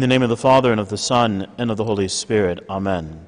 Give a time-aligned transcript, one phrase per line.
[0.00, 2.64] In the name of the Father, and of the Son, and of the Holy Spirit.
[2.70, 3.26] Amen.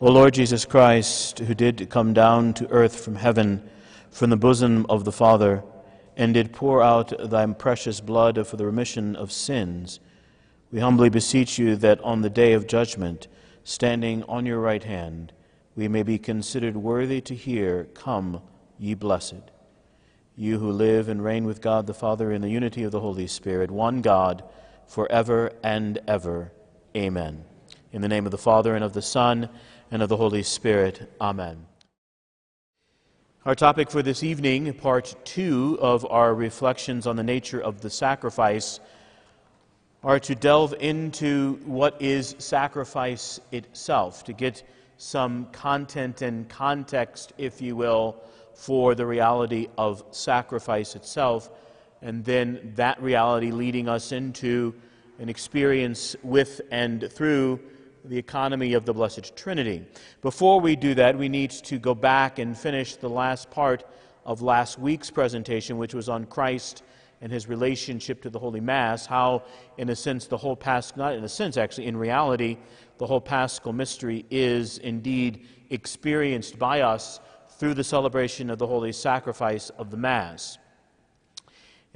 [0.00, 3.68] O Lord Jesus Christ, who did come down to earth from heaven,
[4.08, 5.64] from the bosom of the Father,
[6.16, 9.98] and did pour out thy precious blood for the remission of sins,
[10.70, 13.26] we humbly beseech you that on the day of judgment,
[13.64, 15.32] standing on your right hand,
[15.74, 18.42] we may be considered worthy to hear, Come,
[18.78, 19.50] ye blessed.
[20.36, 23.26] You who live and reign with God the Father in the unity of the Holy
[23.26, 24.44] Spirit, one God,
[24.88, 26.50] forever and ever.
[26.96, 27.44] Amen.
[27.92, 29.48] In the name of the Father, and of the Son,
[29.90, 31.10] and of the Holy Spirit.
[31.20, 31.66] Amen.
[33.44, 37.90] Our topic for this evening, part two of our reflections on the nature of the
[37.90, 38.80] sacrifice,
[40.02, 44.62] are to delve into what is sacrifice itself, to get
[44.96, 48.16] some content and context, if you will,
[48.54, 51.50] for the reality of sacrifice itself
[52.02, 54.74] and then that reality leading us into
[55.18, 57.60] an experience with and through
[58.04, 59.84] the economy of the Blessed Trinity.
[60.22, 63.84] Before we do that, we need to go back and finish the last part
[64.24, 66.82] of last week's presentation, which was on Christ
[67.20, 69.42] and his relationship to the Holy Mass, how,
[69.76, 72.56] in a sense, the whole Pasch, not in a sense, actually, in reality,
[72.98, 77.18] the whole Paschal mystery is indeed experienced by us
[77.58, 80.58] through the celebration of the Holy Sacrifice of the Mass.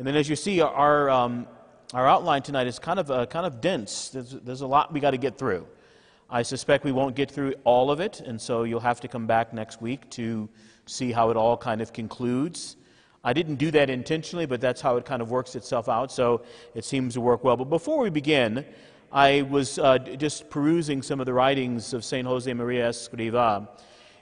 [0.02, 1.46] And then, as you see, our, um,
[1.94, 4.08] our outline tonight is kind of, uh, kind of dense.
[4.08, 5.64] There's, there's a lot we got to get through.
[6.28, 9.28] I suspect we won't get through all of it, and so you'll have to come
[9.28, 10.48] back next week to
[10.86, 12.74] see how it all kind of concludes.
[13.22, 16.42] I didn't do that intentionally, but that's how it kind of works itself out, so
[16.74, 17.56] it seems to work well.
[17.56, 18.64] But before we begin,
[19.12, 22.26] I was uh, just perusing some of the writings of St.
[22.26, 23.68] Jose Maria Escriva.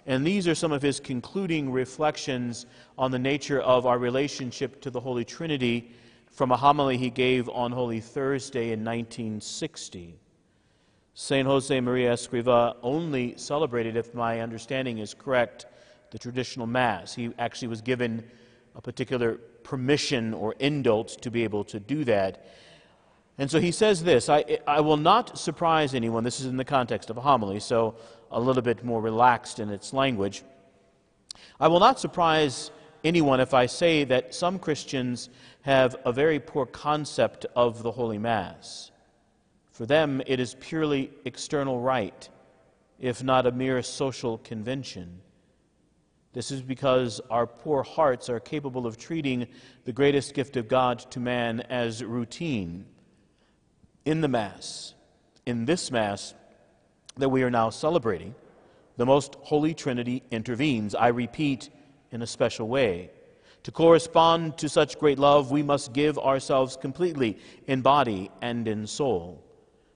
[0.07, 2.67] And these are some of his concluding reflections
[2.99, 5.93] on the nature of our relationship to the Holy Trinity
[6.31, 10.15] from a homily he gave on Holy Thursday in 1960.
[11.15, 11.47] St.
[11.47, 15.67] Jose Maria Escriva only celebrated, if my understanding is correct,
[16.11, 17.15] the traditional Mass.
[17.15, 18.25] He actually was given
[18.75, 19.35] a particular
[19.65, 22.47] permission or indult to be able to do that.
[23.39, 26.25] And so he says this I, I will not surprise anyone.
[26.25, 27.97] This is in the context of a homily, so
[28.31, 30.43] a little bit more relaxed in its language.
[31.59, 32.71] I will not surprise
[33.05, 35.29] anyone if I say that some Christians
[35.63, 38.91] have a very poor concept of the Holy Mass.
[39.73, 42.29] For them, it is purely external rite,
[42.99, 45.21] if not a mere social convention.
[46.33, 49.49] This is because our poor hearts are capable of treating
[49.85, 52.87] the greatest gift of God to man as routine.
[54.05, 54.95] In the Mass,
[55.45, 56.35] in this Mass,
[57.21, 58.35] that we are now celebrating,
[58.97, 61.71] the most holy Trinity intervenes, I repeat,
[62.11, 63.11] in a special way.
[63.65, 68.87] To correspond to such great love, we must give ourselves completely in body and in
[68.87, 69.45] soul.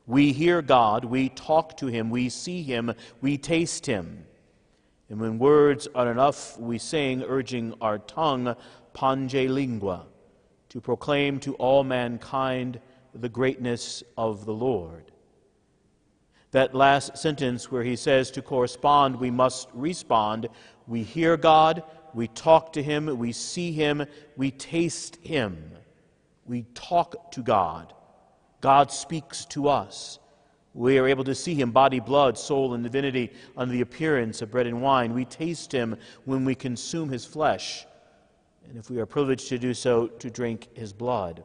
[0.06, 4.26] We hear God, we talk to Him, we see Him, we taste Him.
[5.08, 8.54] And when words are enough, we sing, urging our tongue,
[8.92, 10.06] pange lingua,
[10.68, 12.80] to proclaim to all mankind
[13.14, 15.12] the greatness of the Lord
[16.54, 20.48] that last sentence where he says to correspond, we must respond.
[20.86, 21.82] We hear God,
[22.14, 24.06] we talk to Him, we see Him,
[24.36, 25.72] we taste Him.
[26.46, 27.92] We talk to God.
[28.60, 30.20] God speaks to us.
[30.74, 34.52] We are able to see Him, body, blood, soul, and divinity, under the appearance of
[34.52, 35.12] bread and wine.
[35.12, 37.84] We taste Him when we consume His flesh.
[38.68, 41.42] And if we are privileged to do so, to drink His blood.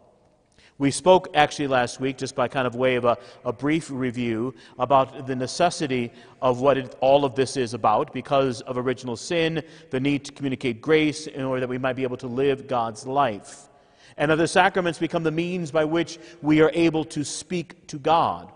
[0.79, 4.55] We spoke actually last week, just by kind of way of a, a brief review,
[4.79, 9.61] about the necessity of what it, all of this is about because of original sin,
[9.89, 13.05] the need to communicate grace in order that we might be able to live God's
[13.05, 13.67] life.
[14.15, 18.49] And other sacraments become the means by which we are able to speak to God.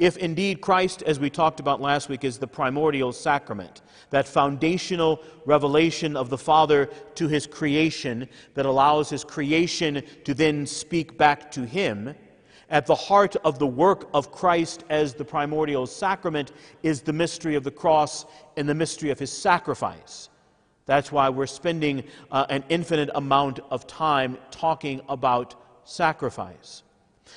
[0.00, 5.22] If indeed Christ, as we talked about last week, is the primordial sacrament, that foundational
[5.44, 6.86] revelation of the Father
[7.16, 12.14] to his creation that allows his creation to then speak back to him,
[12.70, 17.54] at the heart of the work of Christ as the primordial sacrament is the mystery
[17.54, 18.24] of the cross
[18.56, 20.30] and the mystery of his sacrifice.
[20.86, 26.84] That's why we're spending uh, an infinite amount of time talking about sacrifice.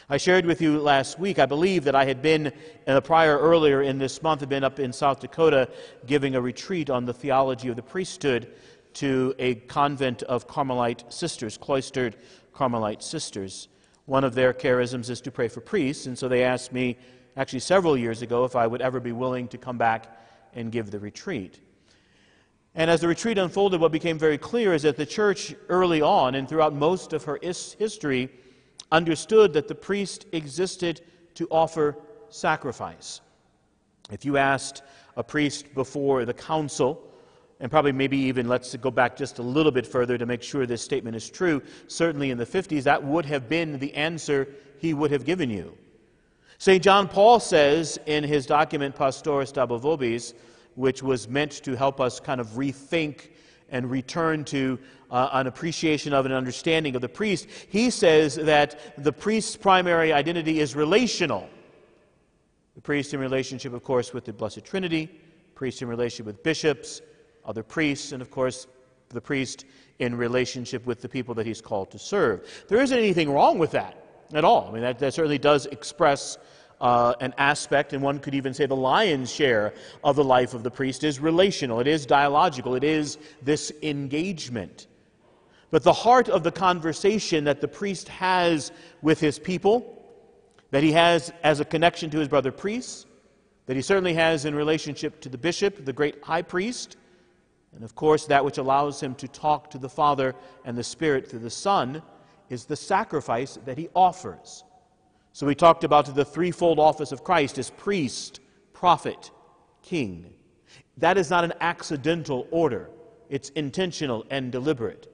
[0.10, 2.52] I shared with you last week, I believe that I had been
[2.88, 5.70] a prior earlier in this month, had been up in South Dakota
[6.06, 8.54] giving a retreat on the theology of the priesthood
[8.96, 12.16] to a convent of Carmelite sisters, cloistered
[12.54, 13.68] Carmelite sisters.
[14.06, 16.98] One of their charisms is to pray for priests, and so they asked me,
[17.38, 20.16] actually several years ago, if I would ever be willing to come back
[20.54, 21.60] and give the retreat.
[22.76, 26.36] And as the retreat unfolded, what became very clear is that the church early on
[26.36, 28.30] and throughout most of her history
[28.94, 31.02] understood that the priest existed
[31.34, 31.98] to offer
[32.30, 33.20] sacrifice.
[34.12, 34.84] If you asked
[35.18, 37.02] a priest before the council,
[37.60, 40.66] and probably maybe even let's go back just a little bit further to make sure
[40.66, 44.48] this statement is true, certainly in the 50s, that would have been the answer
[44.78, 45.76] he would have given you.
[46.60, 46.84] St.
[46.84, 50.34] John Paul says in his document Pastores Dabo Vobis,
[50.76, 53.30] which was meant to help us kind of rethink
[53.70, 54.78] and return to
[55.14, 60.12] uh, an appreciation of an understanding of the priest, he says that the priest's primary
[60.12, 61.48] identity is relational.
[62.74, 65.22] The priest in relationship, of course, with the Blessed Trinity,
[65.54, 67.04] priest in relationship with bishops,
[67.46, 68.66] other priests, and of course,
[69.10, 69.66] the priest
[70.00, 72.66] in relationship with the people that he's called to serve.
[72.68, 74.68] There isn't anything wrong with that at all.
[74.68, 76.40] I mean, that, that certainly does express
[76.82, 80.64] uh, an aspect, and one could even say the lion's share of the life of
[80.64, 84.88] the priest is relational, it is dialogical, it is this engagement.
[85.74, 88.72] But the heart of the conversation that the priest has
[89.02, 90.06] with his people,
[90.70, 93.08] that he has as a connection to his brother priests,
[93.66, 96.98] that he certainly has in relationship to the bishop, the great high priest,
[97.74, 101.28] and of course, that which allows him to talk to the Father and the Spirit
[101.28, 102.04] through the Son
[102.52, 104.64] is the sacrifice that he offers.
[105.32, 108.42] So we talked about the threefold office of Christ as priest,
[108.74, 109.32] prophet,
[109.82, 110.36] king.
[110.98, 112.92] That is not an accidental order,
[113.28, 115.10] it's intentional and deliberate.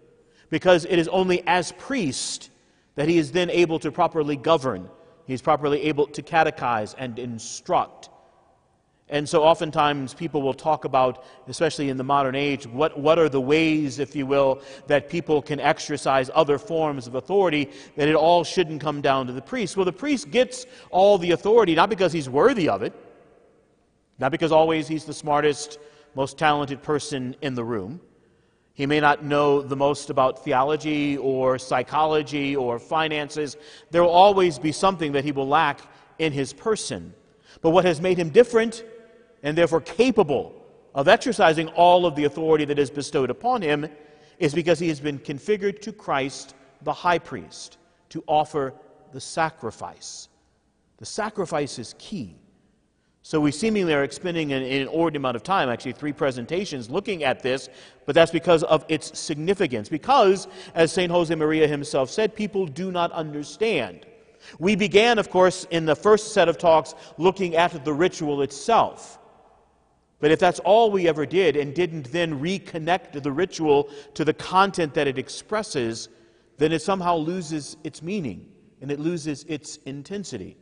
[0.50, 2.50] Because it is only as priest
[2.96, 4.90] that he is then able to properly govern,
[5.25, 8.10] he's properly able to catechize and instruct.
[9.12, 13.28] And so oftentimes people will talk about, especially in the modern age, what, what are
[13.28, 18.16] the ways, if you will, that people can exercise other forms of authority, that it
[18.16, 19.75] all shouldn't come down to the priest.
[19.75, 22.94] Well, the priest gets all the authority not because he's worthy of it,
[24.19, 25.80] not because always he's the smartest,
[26.13, 28.00] most talented person in the room.
[28.80, 33.58] He may not know the most about theology or psychology or finances.
[33.92, 35.81] There will always be something that he will lack
[36.18, 37.14] in his person.
[37.62, 38.86] But what has made him different
[39.44, 40.56] and therefore capable
[40.96, 43.86] of exercising all of the authority that is bestowed upon him
[44.38, 48.74] is because he has been configured to Christ, the high priest, to offer
[49.12, 50.30] the sacrifice.
[51.00, 52.39] The sacrifice is key.
[53.30, 57.44] So we seemingly are expending an, inordinate amount of time, actually three presentations, looking at
[57.44, 57.70] this,
[58.08, 59.88] but that's because of its significance.
[59.88, 61.12] Because, as St.
[61.12, 64.08] Josemaria himself said, people do not understand.
[64.58, 69.20] We began, of course, in the first set of talks looking at the ritual itself.
[70.20, 74.34] But if that's all we ever did and didn't then reconnect the ritual to the
[74.34, 76.10] content that it expresses,
[76.58, 78.50] then it somehow loses its meaning
[78.81, 80.58] and it loses its intensity.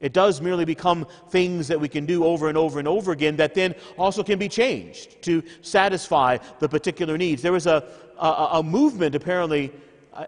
[0.00, 3.36] It does merely become things that we can do over and over and over again
[3.36, 7.42] that then also can be changed to satisfy the particular needs.
[7.42, 7.84] There was a,
[8.18, 9.72] a, a movement, apparently,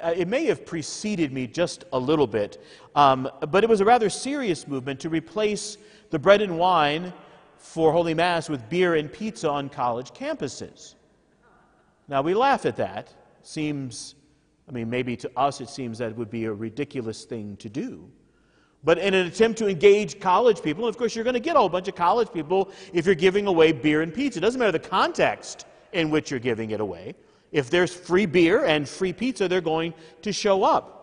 [0.02, 2.62] it may have preceded me just a little bit,
[2.94, 5.78] um, but it was a rather serious movement to replace
[6.10, 7.12] the bread and wine
[7.58, 10.94] for Holy Mass with beer and pizza on college campuses.
[12.08, 13.14] Now, we laugh at that.
[13.42, 14.14] Seems,
[14.68, 17.68] I mean, maybe to us it seems that it would be a ridiculous thing to
[17.68, 18.10] do.
[18.82, 21.56] But in an attempt to engage college people, and of course, you're going to get
[21.56, 24.38] a whole bunch of college people if you're giving away beer and pizza.
[24.38, 27.14] It doesn't matter the context in which you're giving it away.
[27.52, 30.99] If there's free beer and free pizza, they're going to show up.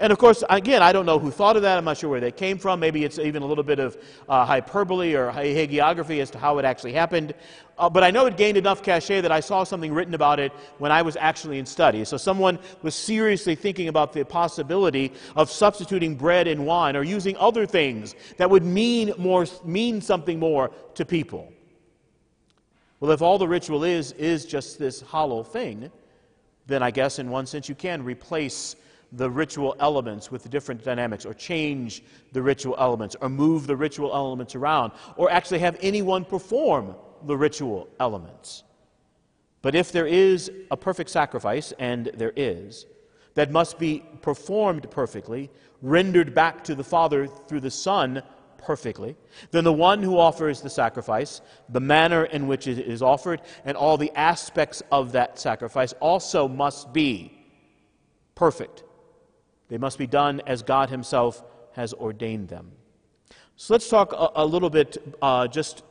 [0.00, 1.76] And of course, again, I don't know who thought of that.
[1.76, 2.80] I'm not sure where they came from.
[2.80, 3.98] Maybe it's even a little bit of
[4.30, 7.34] uh, hyperbole or hagiography as to how it actually happened.
[7.76, 10.52] Uh, but I know it gained enough cachet that I saw something written about it
[10.78, 12.06] when I was actually in study.
[12.06, 17.36] So someone was seriously thinking about the possibility of substituting bread and wine or using
[17.36, 21.52] other things that would mean more, mean something more to people.
[23.00, 25.90] Well, if all the ritual is is just this hollow thing,
[26.66, 28.76] then I guess in one sense you can replace
[29.12, 32.02] the ritual elements with different dynamics, or change
[32.32, 37.36] the ritual elements, or move the ritual elements around, or actually have anyone perform the
[37.36, 38.62] ritual elements.
[39.62, 42.86] But if there is a perfect sacrifice, and there is,
[43.34, 45.50] that must be performed perfectly,
[45.82, 48.22] rendered back to the Father through the Son
[48.58, 49.16] perfectly,
[49.50, 53.76] then the one who offers the sacrifice, the manner in which it is offered, and
[53.76, 57.36] all the aspects of that sacrifice also must be
[58.34, 58.84] perfect
[59.70, 62.72] they must be done as God Himself has ordained them.
[63.56, 65.82] So let's talk a, a little bit, uh, just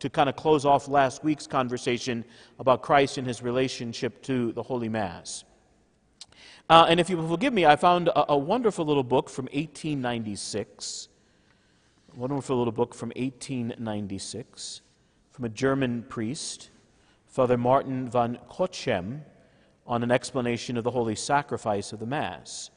[0.00, 2.24] to kind of close off last week's conversation
[2.58, 5.44] about Christ and His relationship to the Holy Mass.
[6.68, 9.44] Uh, and if you will forgive me, I found a, a wonderful little book from
[9.44, 11.08] 1896.
[12.14, 14.80] A wonderful little book from 1896
[15.38, 16.70] from a German priest,
[17.28, 19.20] Father Martin van Cochem,
[19.86, 22.70] on an explanation of the holy sacrifice of the Mass.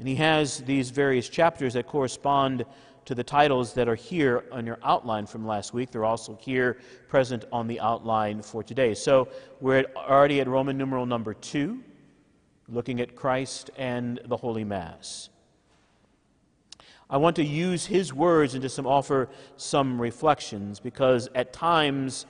[0.00, 2.64] And he has these various chapters that correspond
[3.04, 5.90] to the titles that are here on your outline from last week.
[5.90, 8.94] They're also here present on the outline for today.
[8.94, 9.28] So
[9.60, 11.80] we're already at Roman numeral number two,
[12.66, 15.28] looking at Christ and the Holy Mass.
[17.10, 19.28] I want to use his words and just offer
[19.58, 22.24] some reflections because at times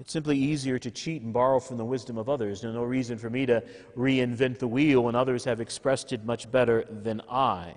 [0.00, 2.60] it's simply easier to cheat and borrow from the wisdom of others.
[2.60, 3.62] There's no reason for me to
[3.96, 7.74] reinvent the wheel when others have expressed it much better than I.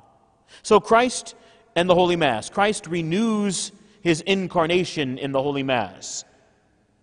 [0.63, 1.35] So, Christ
[1.75, 2.49] and the Holy Mass.
[2.49, 3.71] Christ renews
[4.01, 6.25] his incarnation in the Holy Mass.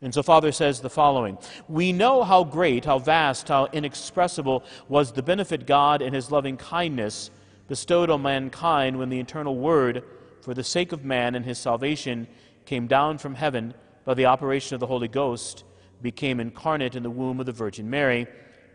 [0.03, 5.13] And so, Father says the following We know how great, how vast, how inexpressible was
[5.13, 7.31] the benefit God in his loving kindness
[7.69, 10.03] bestowed on mankind when the eternal Word,
[10.43, 12.27] for the sake of man and his salvation,
[12.67, 15.65] came down from heaven by the operation of the Holy Ghost,
[16.03, 18.27] became incarnate in the womb of the Virgin Mary,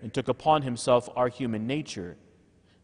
[0.02, 2.18] and took upon himself our human nature.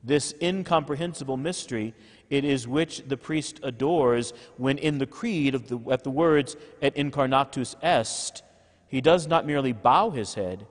[0.04, 1.96] This incomprehensible mystery
[2.30, 6.56] it is which the priest adores when in the creed of the, at the words
[6.82, 8.44] et incarnatus est,
[8.88, 10.68] he does not merely bow his head,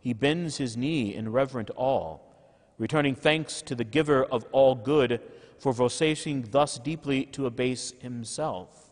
[0.00, 2.18] he bends his knee in reverent awe,
[2.78, 5.20] returning thanks to the giver of all good
[5.58, 8.87] for vouchsafing thus deeply to abase himself.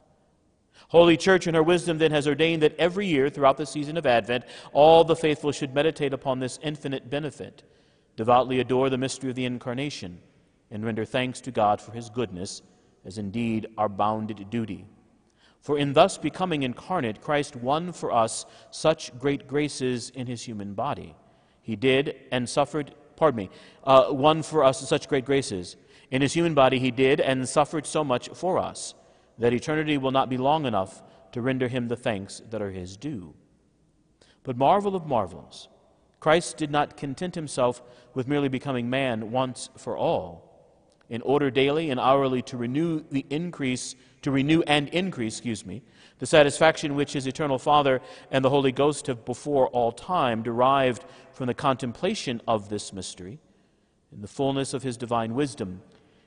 [0.88, 4.06] Holy Church, in her wisdom, then has ordained that every year throughout the season of
[4.06, 7.64] Advent, all the faithful should meditate upon this infinite benefit,
[8.14, 10.20] devoutly adore the mystery of the Incarnation,
[10.70, 12.62] and render thanks to God for his goodness,
[13.04, 14.86] as indeed our bounded duty.
[15.60, 20.74] For in thus becoming incarnate, Christ won for us such great graces in his human
[20.74, 21.16] body.
[21.62, 23.50] He did and suffered, pardon me,
[23.82, 25.74] uh, won for us such great graces.
[26.12, 28.94] In his human body, he did and suffered so much for us
[29.38, 31.02] that eternity will not be long enough
[31.32, 33.34] to render him the thanks that are his due.
[34.42, 35.68] But marvel of marvels,
[36.20, 37.82] Christ did not content himself
[38.14, 40.46] with merely becoming man once for all.
[41.08, 45.82] In order daily and hourly to renew the increase, to renew and increase, excuse me,
[46.18, 48.00] the satisfaction which his eternal Father
[48.30, 53.38] and the Holy Ghost have before all time derived from the contemplation of this mystery.
[54.12, 55.82] In the fullness of his divine wisdom,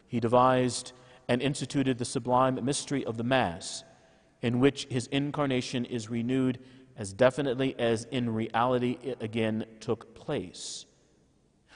[0.07, 0.93] he devised
[1.29, 3.85] and instituted the sublime mystery of the Mass,
[4.41, 6.59] in which his incarnation is renewed
[6.97, 10.85] as definitely as in reality it again took place.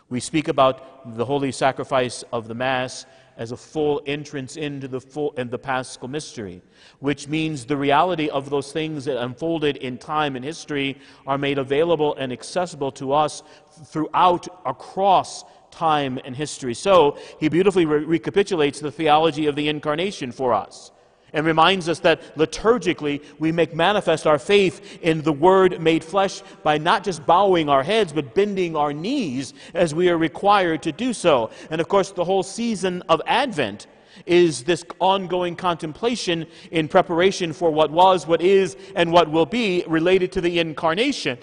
[0.10, 3.06] We speak about the holy sacrifice of the Mass
[3.38, 6.62] as a full entrance into the full and the paschal mystery,
[7.00, 11.58] which means the reality of those things that unfolded in time and history are made
[11.58, 13.44] available and accessible to us
[13.86, 16.74] throughout across time and history.
[16.74, 20.92] So he beautifully re- recapitulates the theology of the incarnation for us
[21.34, 26.42] and reminds us that liturgically we make manifest our faith in the Word made flesh
[26.62, 30.92] by not just bowing our heads, but bending our knees as we are required to
[30.92, 31.50] do so.
[31.72, 33.88] And of course, the whole season of Advent
[34.28, 39.84] is this ongoing contemplation in preparation for what was, what is, and what will be
[39.88, 41.38] related to the incarnation.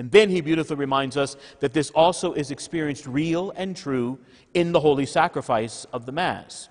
[0.00, 4.18] And then he beautifully reminds us that this also is experienced real and true
[4.54, 6.70] in the holy sacrifice of the Mass.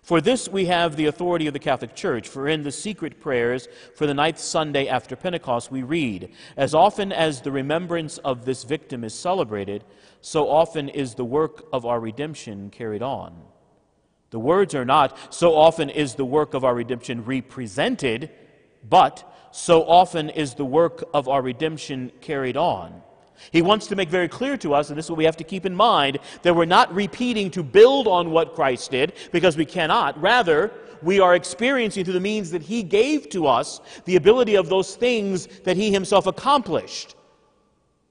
[0.00, 3.68] For this we have the authority of the Catholic Church, for in the secret prayers
[3.94, 8.64] for the ninth Sunday after Pentecost we read, As often as the remembrance of this
[8.64, 9.84] victim is celebrated,
[10.22, 13.36] so often is the work of our redemption carried on.
[14.30, 18.30] The words are not, so often is the work of our redemption represented,
[18.88, 23.02] but so often is the work of our redemption carried on.
[23.52, 25.44] He wants to make very clear to us, and this is what we have to
[25.44, 29.64] keep in mind, that we're not repeating to build on what Christ did, because we
[29.64, 30.20] cannot.
[30.20, 30.72] Rather,
[31.02, 34.94] we are experiencing through the means that He gave to us the ability of those
[34.94, 37.14] things that He Himself accomplished.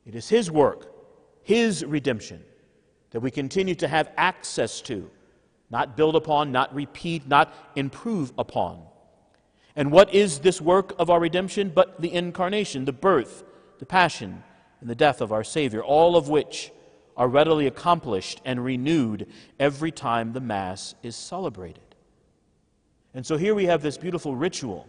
[0.07, 0.91] It is His work,
[1.43, 2.43] His redemption,
[3.11, 5.11] that we continue to have access to,
[5.69, 8.81] not build upon, not repeat, not improve upon.
[9.75, 13.43] And what is this work of our redemption but the incarnation, the birth,
[13.79, 14.43] the passion,
[14.79, 16.71] and the death of our Savior, all of which
[17.17, 19.27] are readily accomplished and renewed
[19.59, 21.95] every time the Mass is celebrated.
[23.13, 24.87] And so here we have this beautiful ritual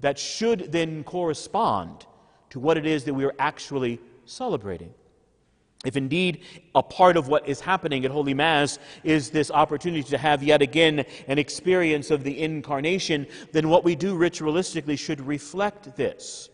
[0.00, 2.06] that should then correspond
[2.50, 4.92] to what it is that we are actually celebrating.
[5.84, 6.42] If indeed
[6.74, 10.62] a part of what is happening at Holy Mass is this opportunity to have yet
[10.62, 16.48] again an experience of the incarnation, then what we do ritualistically should reflect this.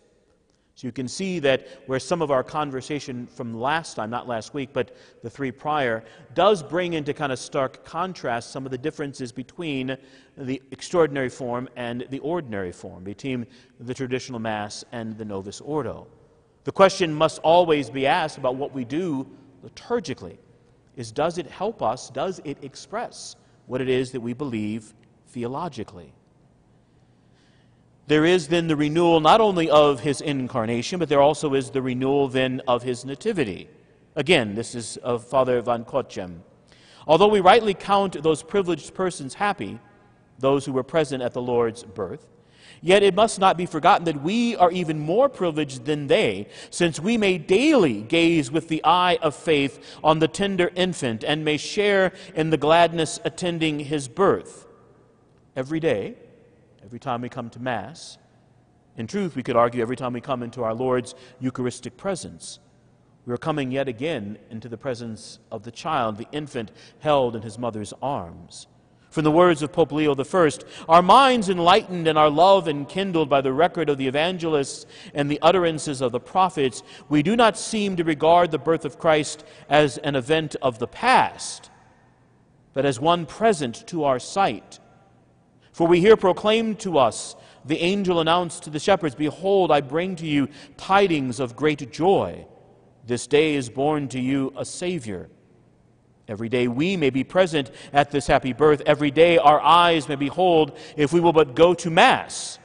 [0.81, 4.55] So you can see that where some of our conversation from last time, not last
[4.55, 8.79] week, but the three prior, does bring into kind of stark contrast some of the
[8.79, 9.99] differences between
[10.39, 13.47] the extraordinary form and the ordinary form, between
[13.79, 16.07] the traditional Mass and the Novus Ordo.
[16.65, 19.27] The question must always be asked about what we do
[19.65, 20.39] liturgically
[20.97, 23.37] is does it help us, does it express
[23.67, 24.93] what it is that we believe
[25.29, 26.13] theologically?
[28.07, 31.81] There is then the renewal not only of his incarnation, but there also is the
[31.81, 33.69] renewal then of his nativity.
[34.17, 36.41] Again, this is of Father Van Cochem.
[37.07, 39.79] Although we rightly count those privileged persons happy,
[40.41, 42.27] those who were present at the Lord's birth,
[42.83, 46.99] Yet it must not be forgotten that we are even more privileged than they, since
[46.99, 51.59] we may daily gaze with the eye of faith on the tender infant and may
[51.59, 54.67] share in the gladness attending his birth.
[55.55, 56.15] Every day,
[56.83, 58.17] every time we come to Mass,
[58.97, 62.61] in truth, we could argue every time we come into our Lord's Eucharistic presence,
[63.27, 67.43] we are coming yet again into the presence of the child, the infant held in
[67.43, 68.67] his mother's arms.
[69.11, 70.51] From the words of Pope Leo I,
[70.89, 75.41] our minds enlightened and our love enkindled by the record of the evangelists and the
[75.43, 79.99] utterances of the prophets, we do not seem to regard the birth of Christ as
[79.99, 81.71] an event of the past,
[82.73, 84.79] but as one present to our sight.
[85.73, 90.15] For we hear proclaimed to us, the angel announced to the shepherds, Behold, I bring
[90.17, 92.47] to you tidings of great joy.
[93.07, 95.31] This day is born to you a Savior
[96.31, 98.83] Every day we may be present at this happy birth.
[98.87, 102.61] Every day our eyes may behold if we will but go to Mass.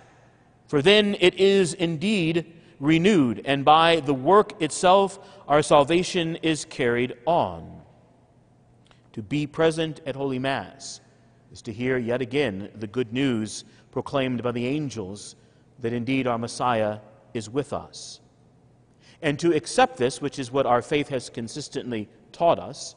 [0.68, 5.18] For then it is indeed renewed, and by the work itself
[5.48, 7.82] our salvation is carried on.
[9.14, 11.02] To be present at Holy Mass
[11.52, 15.36] is to hear yet again the good news proclaimed by the angels
[15.80, 17.00] that indeed our Messiah
[17.34, 18.20] is with us.
[19.24, 22.96] And to accept this, which is what our faith has consistently taught us,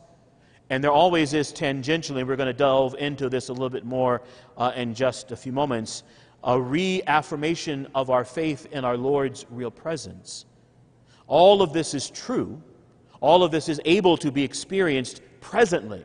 [0.71, 4.23] and there always is tangentially, we're going to delve into this a little bit more
[4.57, 6.03] uh, in just a few moments,
[6.45, 10.45] a reaffirmation of our faith in our Lord's real presence.
[11.27, 12.63] All of this is true.
[13.21, 16.05] All of this is able to be experienced presently,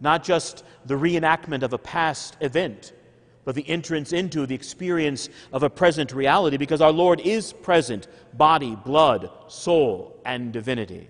[0.00, 2.92] not just the reenactment of a past event,
[3.44, 8.08] but the entrance into the experience of a present reality because our Lord is present
[8.34, 11.08] body, blood, soul, and divinity.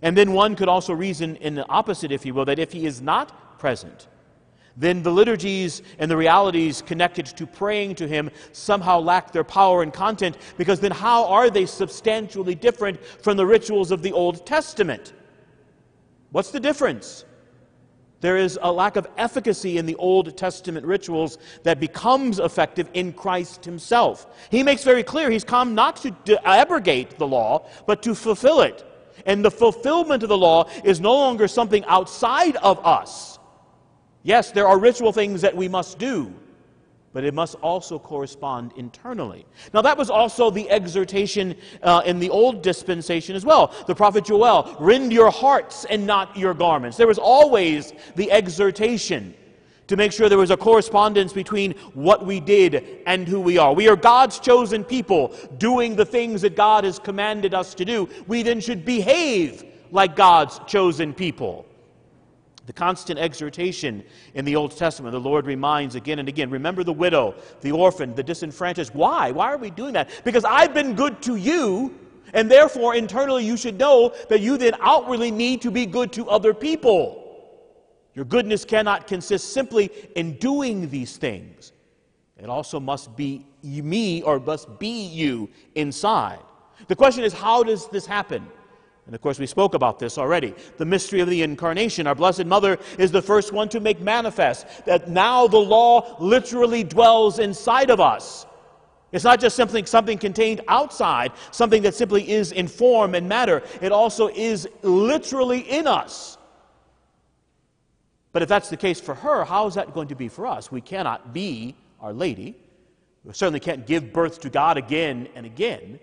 [0.00, 2.86] And then one could also reason in the opposite, if you will, that if he
[2.86, 4.08] is not present,
[4.76, 9.82] then the liturgies and the realities connected to praying to him somehow lack their power
[9.82, 14.46] and content, because then how are they substantially different from the rituals of the Old
[14.46, 15.12] Testament?
[16.30, 17.26] What's the difference?
[18.22, 23.12] There is a lack of efficacy in the Old Testament rituals that becomes effective in
[23.12, 24.26] Christ Himself.
[24.50, 28.88] He makes very clear He's come not to abrogate the law, but to fulfill it.
[29.26, 33.38] And the fulfillment of the law is no longer something outside of us.
[34.22, 36.32] Yes, there are ritual things that we must do,
[37.12, 39.44] but it must also correspond internally.
[39.74, 43.74] Now, that was also the exhortation uh, in the old dispensation as well.
[43.86, 46.96] The prophet Joel, rend your hearts and not your garments.
[46.96, 49.34] There was always the exhortation
[49.92, 53.74] to make sure there was a correspondence between what we did and who we are.
[53.74, 58.08] We are God's chosen people doing the things that God has commanded us to do.
[58.26, 61.66] We then should behave like God's chosen people.
[62.64, 64.02] The constant exhortation
[64.32, 68.14] in the Old Testament, the Lord reminds again and again remember the widow, the orphan,
[68.14, 68.94] the disenfranchised.
[68.94, 69.30] Why?
[69.30, 70.08] Why are we doing that?
[70.24, 71.94] Because I've been good to you,
[72.32, 76.30] and therefore internally you should know that you then outwardly need to be good to
[76.30, 77.21] other people.
[78.14, 81.72] Your goodness cannot consist simply in doing these things.
[82.36, 86.40] It also must be me or must be you inside.
[86.88, 88.46] The question is, how does this happen?
[89.06, 90.54] And of course, we spoke about this already.
[90.76, 92.06] The mystery of the incarnation.
[92.06, 96.84] Our Blessed Mother is the first one to make manifest that now the law literally
[96.84, 98.46] dwells inside of us.
[99.10, 103.62] It's not just something, something contained outside, something that simply is in form and matter.
[103.80, 106.38] It also is literally in us.
[108.32, 110.72] But if that's the case for her, how is that going to be for us?
[110.72, 112.56] We cannot be Our Lady.
[113.24, 116.00] We certainly can't give birth to God again and again.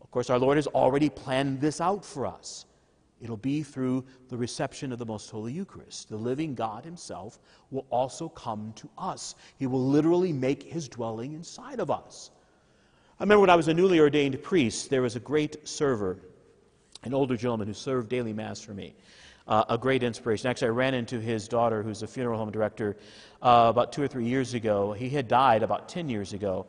[0.00, 2.64] Of course, our Lord has already planned this out for us.
[3.20, 6.08] It'll be through the reception of the Most Holy Eucharist.
[6.08, 7.38] The living God Himself
[7.70, 9.34] will also come to us.
[9.58, 12.30] He will literally make His dwelling inside of us.
[13.20, 16.18] I remember when I was a newly ordained priest, there was a great server,
[17.04, 18.94] an older gentleman who served daily Mass for me
[19.46, 20.48] uh, a great inspiration.
[20.48, 22.96] Actually, I ran into his daughter, who's a funeral home director,
[23.42, 24.92] uh, about two or three years ago.
[24.92, 26.66] He had died about 10 years ago.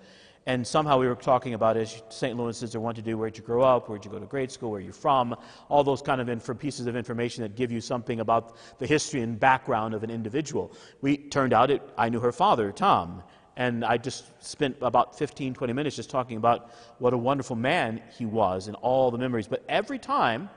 [0.47, 2.37] And somehow we were talking about as St.
[2.37, 4.69] Louis are what to do, where'd you grow up, where'd you go to grade school,
[4.69, 5.35] where you're from,
[5.69, 9.21] all those kind of inf- pieces of information that give you something about the history
[9.21, 10.71] and background of an individual.
[11.01, 13.23] We turned out it, I knew her father, Tom,
[13.57, 18.03] and I just spent about 15, 20 minutes just talking about what a wonderful man
[18.15, 19.47] he was and all the memories.
[19.47, 20.49] But every time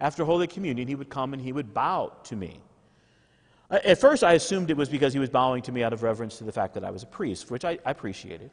[0.00, 2.60] after Holy Communion, he would come and he would bow to me.
[3.70, 6.38] At first, I assumed it was because he was bowing to me out of reverence
[6.38, 8.50] to the fact that I was a priest, which I, I appreciated.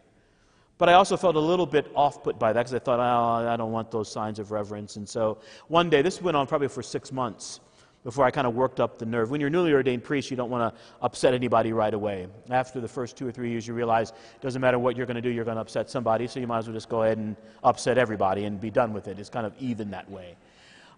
[0.77, 3.47] But I also felt a little bit off put by that because I thought, oh,
[3.47, 4.95] I don't want those signs of reverence.
[4.95, 7.59] And so one day, this went on probably for six months
[8.03, 9.29] before I kind of worked up the nerve.
[9.29, 12.27] When you're a newly ordained priest, you don't want to upset anybody right away.
[12.49, 15.15] After the first two or three years, you realize it doesn't matter what you're going
[15.15, 17.19] to do, you're going to upset somebody, so you might as well just go ahead
[17.19, 19.19] and upset everybody and be done with it.
[19.19, 20.35] It's kind of even that way.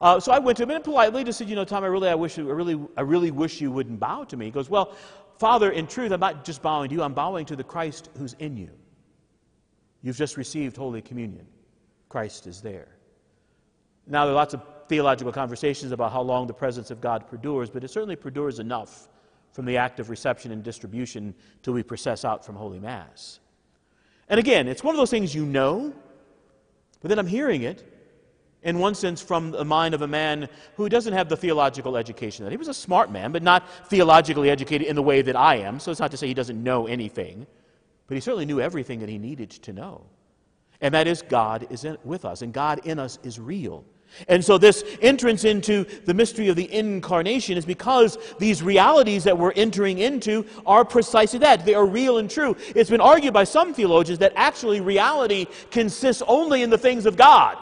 [0.01, 2.10] Uh, so I went to him and politely just said, you know, Tom, I really,
[2.10, 4.45] I wish, I really, I really wish you wouldn't bow to me.
[4.45, 4.95] He goes, well,
[5.38, 8.34] Father, in truth, I'm not just bowing to you, I'm bowing to the Christ who's
[8.34, 8.69] in you.
[10.01, 11.47] You've just received Holy Communion.
[12.10, 12.89] Christ is there.
[14.06, 17.69] Now, there are lots of theological conversations about how long the presence of God perdures,
[17.69, 19.08] but it certainly perdures enough
[19.53, 23.39] from the act of reception and distribution till we process out from Holy Mass.
[24.27, 25.93] And again, it's one of those things you know,
[27.01, 27.92] but then I'm hearing it,
[28.63, 32.45] in one sense, from the mind of a man who doesn't have the theological education.
[32.45, 35.56] That he was a smart man, but not theologically educated in the way that I
[35.58, 35.80] am.
[35.80, 37.45] So it's not to say he doesn't know anything,
[38.08, 40.06] but he certainly knew everything that he needed to know.
[40.82, 43.86] And that is, God is in, with us, and God in us is real.
[44.28, 49.38] And so, this entrance into the mystery of the incarnation is because these realities that
[49.38, 51.65] we're entering into are precisely that.
[51.65, 52.56] They are real and true.
[52.76, 57.17] It's been argued by some theologians that actually reality consists only in the things of
[57.17, 57.58] God.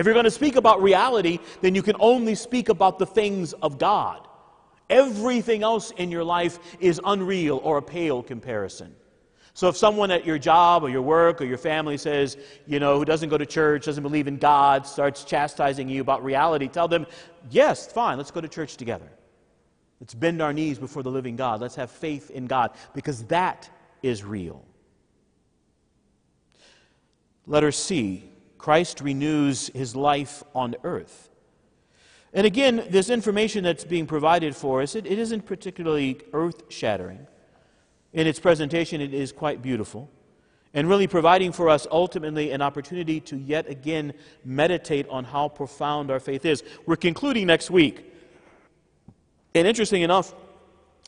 [0.00, 3.52] If you're going to speak about reality, then you can only speak about the things
[3.52, 4.26] of God.
[4.88, 8.94] Everything else in your life is unreal or a pale comparison.
[9.52, 12.96] So if someone at your job or your work or your family says, you know,
[12.96, 16.88] who doesn't go to church, doesn't believe in God, starts chastising you about reality, tell
[16.88, 17.06] them,
[17.50, 19.12] yes, fine, let's go to church together.
[20.00, 21.60] Let's bend our knees before the living God.
[21.60, 23.68] Let's have faith in God because that
[24.02, 24.64] is real.
[27.46, 28.29] Letter C
[28.60, 31.30] Christ renews his life on earth.
[32.34, 37.26] And again, this information that's being provided for us, it, it isn't particularly earth shattering.
[38.12, 40.10] In its presentation, it is quite beautiful
[40.74, 44.12] and really providing for us ultimately an opportunity to yet again
[44.44, 46.62] meditate on how profound our faith is.
[46.84, 48.12] We're concluding next week.
[49.54, 50.34] And interesting enough,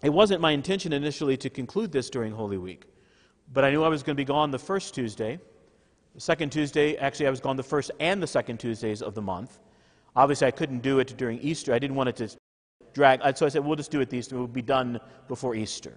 [0.02, 2.86] it wasn't my intention initially to conclude this during Holy Week,
[3.52, 5.38] but I knew I was going to be gone the first Tuesday.
[6.14, 9.22] The second Tuesday, actually, I was gone the first and the second Tuesdays of the
[9.22, 9.60] month.
[10.14, 11.72] Obviously, I couldn't do it during Easter.
[11.72, 12.28] I didn't want it to
[12.92, 13.20] drag.
[13.22, 14.30] Uh, so I said, we'll just do it these.
[14.30, 15.96] We'll be done before Easter.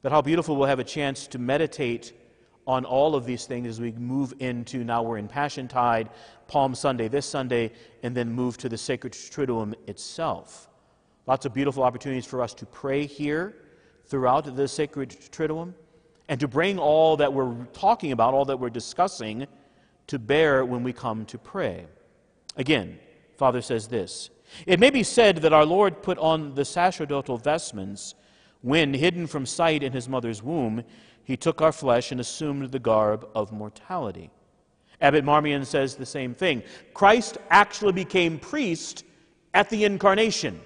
[0.00, 2.14] But how beautiful we'll have a chance to meditate
[2.66, 6.08] on all of these things as we move into now we're in Passion Tide,
[6.48, 7.72] Palm Sunday this Sunday,
[8.02, 10.68] and then move to the Sacred Triduum itself.
[11.26, 13.56] Lots of beautiful opportunities for us to pray here
[14.06, 15.74] throughout the Sacred Triduum
[16.28, 19.46] and to bring all that we're talking about, all that we're discussing,
[20.06, 21.86] to bear when we come to pray.
[22.56, 22.98] Again,
[23.36, 24.30] Father says this
[24.66, 28.14] It may be said that our Lord put on the sacerdotal vestments
[28.60, 30.84] when, hidden from sight in his mother's womb,
[31.24, 34.30] he took our flesh and assumed the garb of mortality.
[35.00, 36.62] Abbot Marmion says the same thing.
[36.94, 39.04] Christ actually became priest
[39.52, 40.60] at the incarnation.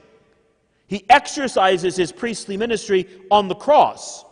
[0.86, 4.25] He exercises his priestly ministry on the cross.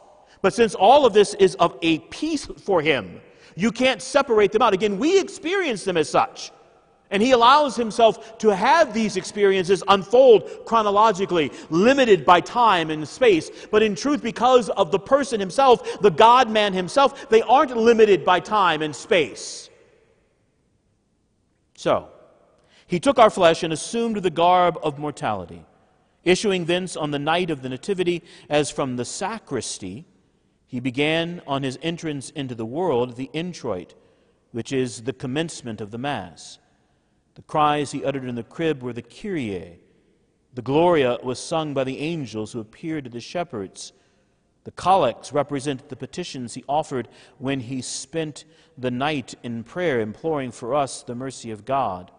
[0.44, 3.22] But since all of this is of a piece for him,
[3.56, 4.74] you can't separate them out.
[4.74, 6.52] Again, we experience them as such.
[7.10, 13.50] And he allows himself to have these experiences unfold chronologically, limited by time and space.
[13.70, 18.22] But in truth, because of the person himself, the God man himself, they aren't limited
[18.22, 19.70] by time and space.
[21.74, 22.10] So,
[22.86, 25.64] he took our flesh and assumed the garb of mortality,
[26.22, 30.04] issuing thence on the night of the Nativity as from the sacristy
[30.74, 33.94] he began on his entrance into the world the introit,
[34.50, 36.58] which is the commencement of the Mass.
[37.36, 39.78] The cries he uttered in the crib were the Kyrie.
[40.54, 43.92] The Gloria was sung by the angels who appeared to the shepherds.
[44.64, 47.06] The collects represent the petitions he offered
[47.38, 48.44] when he spent
[48.76, 52.10] the night in prayer, imploring for us the mercy of God.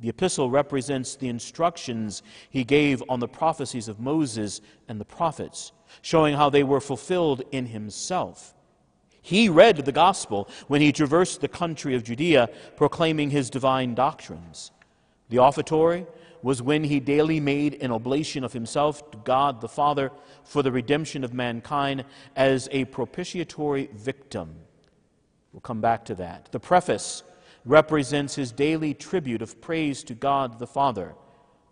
[0.00, 5.70] The epistle represents the instructions he gave on the prophecies of Moses and the prophets
[6.02, 8.54] showing how they were fulfilled in himself.
[9.22, 14.70] He read the gospel when he traversed the country of Judea, proclaiming his divine doctrines.
[15.30, 16.06] The offertory
[16.42, 20.12] was when he daily made an oblation of himself to God the Father
[20.44, 22.04] for the redemption of mankind
[22.36, 24.54] as a propitiatory victim.
[25.52, 26.52] We'll come back to that.
[26.52, 27.22] The preface
[27.64, 31.14] represents his daily tribute of praise to God the Father,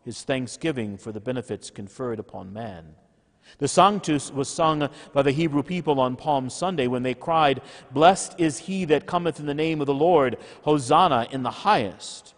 [0.07, 2.95] his thanksgiving for the benefits conferred upon man.
[3.59, 8.35] The Sanctus was sung by the Hebrew people on Palm Sunday when they cried, Blessed
[8.39, 12.35] is he that cometh in the name of the Lord, Hosanna in the highest.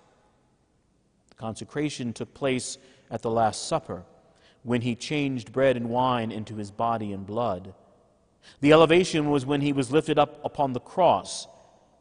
[1.29, 2.79] The consecration took place
[3.11, 4.05] at the Last Supper
[4.62, 7.75] when he changed bread and wine into his body and blood.
[8.61, 11.47] The elevation was when he was lifted up upon the cross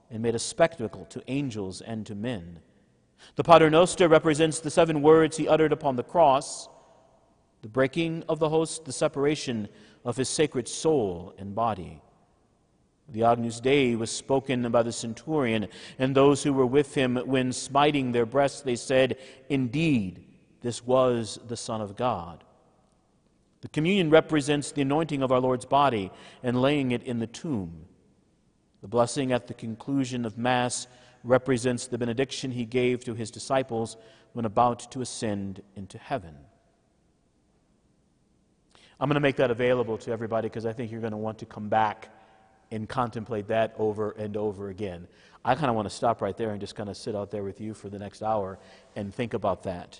[0.10, 2.60] and made a spectacle to angels and to men.
[3.36, 6.68] The Paternoster represents the seven words he uttered upon the cross
[7.64, 9.70] the breaking of the host, the separation
[10.04, 12.02] of his sacred soul and body.
[13.08, 17.54] The Agnus Dei was spoken by the centurion and those who were with him when,
[17.54, 20.26] smiting their breasts, they said, Indeed,
[20.62, 22.44] this was the Son of God.
[23.62, 26.12] The communion represents the anointing of our Lord's body
[26.44, 27.86] and laying it in the tomb.
[28.82, 30.88] The blessing at the conclusion of Mass
[31.24, 33.96] represents the benediction he gave to his disciples
[34.34, 36.36] when about to ascend into heaven.
[39.04, 41.38] I'm going to make that available to everybody because I think you're going to want
[41.40, 42.08] to come back
[42.72, 45.10] and contemplate that over and over again.
[45.44, 47.44] I kind of want to stop right there and just kind of sit out there
[47.44, 48.58] with you for the next hour
[48.96, 50.00] and think about that.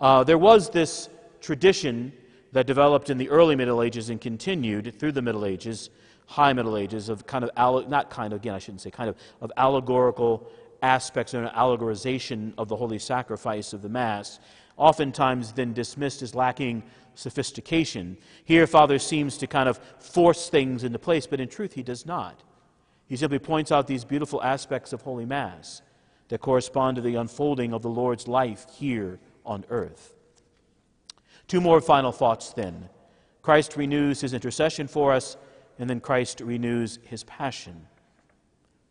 [0.00, 1.08] Uh, there was this
[1.40, 2.12] tradition
[2.50, 5.90] that developed in the early Middle Ages and continued through the Middle Ages,
[6.26, 9.14] High Middle Ages, of kind of, not kind of, again, I shouldn't say kind of,
[9.40, 10.50] of allegorical
[10.82, 14.40] aspects and an allegorization of the holy sacrifice of the Mass,
[14.76, 16.82] oftentimes then dismissed as lacking
[17.14, 18.16] sophistication.
[18.44, 22.06] Here, Father seems to kind of force things into place, but in truth, he does
[22.06, 22.42] not.
[23.06, 25.82] He simply points out these beautiful aspects of Holy Mass
[26.28, 30.14] that correspond to the unfolding of the Lord's life here on earth.
[31.46, 32.88] Two more final thoughts then.
[33.42, 35.36] Christ renews his intercession for us,
[35.78, 37.86] and then Christ renews his passion.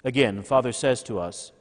[0.03, 1.51] Again, Father says to us,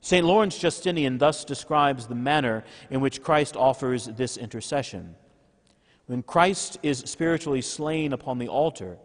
[0.00, 0.24] St.
[0.26, 5.14] Lawrence Justinian thus describes the manner in which Christ offers this intercession.
[6.10, 8.98] When Christ is spiritually slain upon the altar,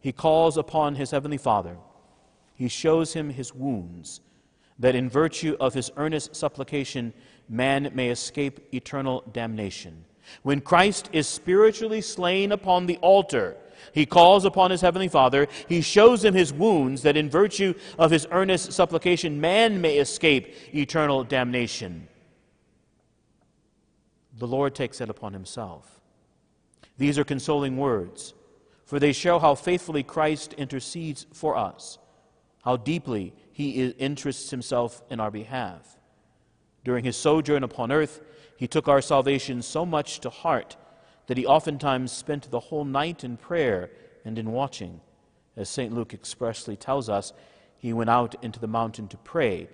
[0.00, 1.76] he calls upon his heavenly Father.
[2.54, 4.20] He shows him his wounds,
[4.78, 7.14] that in virtue of his earnest supplication,
[7.48, 10.04] man may escape eternal damnation.
[10.44, 13.56] When Christ is spiritually slain upon the altar,
[13.92, 15.48] he calls upon his heavenly Father.
[15.68, 20.54] He shows him his wounds, that in virtue of his earnest supplication, man may escape
[20.72, 22.06] eternal damnation.
[24.38, 26.01] The Lord takes it upon himself.
[26.98, 28.34] These are consoling words,
[28.84, 31.98] for they show how faithfully Christ intercedes for us,
[32.64, 35.96] how deeply he interests himself in our behalf.
[36.84, 38.20] During his sojourn upon earth,
[38.56, 40.76] he took our salvation so much to heart
[41.26, 43.90] that he oftentimes spent the whole night in prayer
[44.24, 45.00] and in watching.
[45.56, 45.92] As St.
[45.92, 47.32] Luke expressly tells us,
[47.78, 49.68] he went out into the mountain to pray,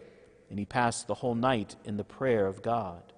[0.51, 3.13] and he passed the whole night in the prayer of God.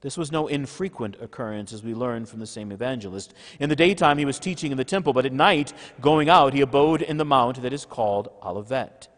[0.00, 3.34] This was no infrequent occurrence, as we learn from the same evangelist.
[3.58, 6.62] In the daytime, he was teaching in the temple, but at night, going out, he
[6.62, 9.08] abode in the mount that is called Olivet.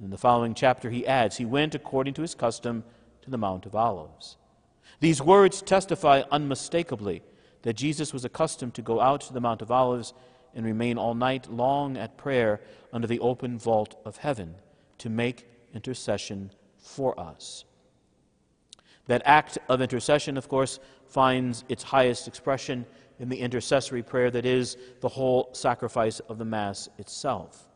[0.00, 2.84] In the following chapter, he adds, He went according to his custom
[3.22, 4.36] to the Mount of Olives.
[5.00, 7.22] These words testify unmistakably
[7.62, 10.14] that Jesus was accustomed to go out to the Mount of Olives
[10.54, 12.60] and remain all night long at prayer
[12.92, 14.54] under the open vault of heaven
[14.98, 17.64] to make intercession for us.
[19.10, 22.86] That act of intercession, of course, finds its highest expression
[23.18, 27.66] in the intercessory prayer that is the whole sacrifice of the Mass itself.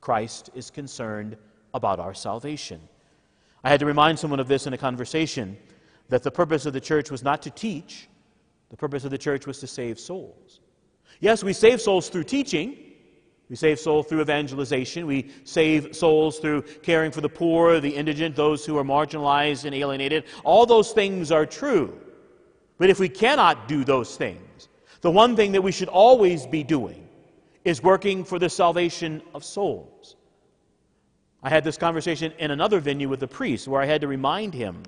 [0.00, 1.36] Christ is concerned
[1.72, 2.80] about our salvation.
[3.62, 5.56] I had to remind someone of this in a conversation
[6.08, 8.08] that the purpose of the church was not to teach,
[8.68, 10.58] the purpose of the church was to save souls.
[11.20, 12.76] Yes, we save souls through teaching,
[13.52, 15.06] we save souls through evangelization.
[15.06, 19.74] We save souls through caring for the poor, the indigent, those who are marginalized and
[19.74, 20.24] alienated.
[20.42, 22.00] All those things are true.
[22.78, 24.70] But if we cannot do those things,
[25.02, 27.06] the one thing that we should always be doing
[27.62, 30.16] is working for the salvation of souls.
[31.42, 34.54] I had this conversation in another venue with a priest where I had to remind
[34.54, 34.82] him.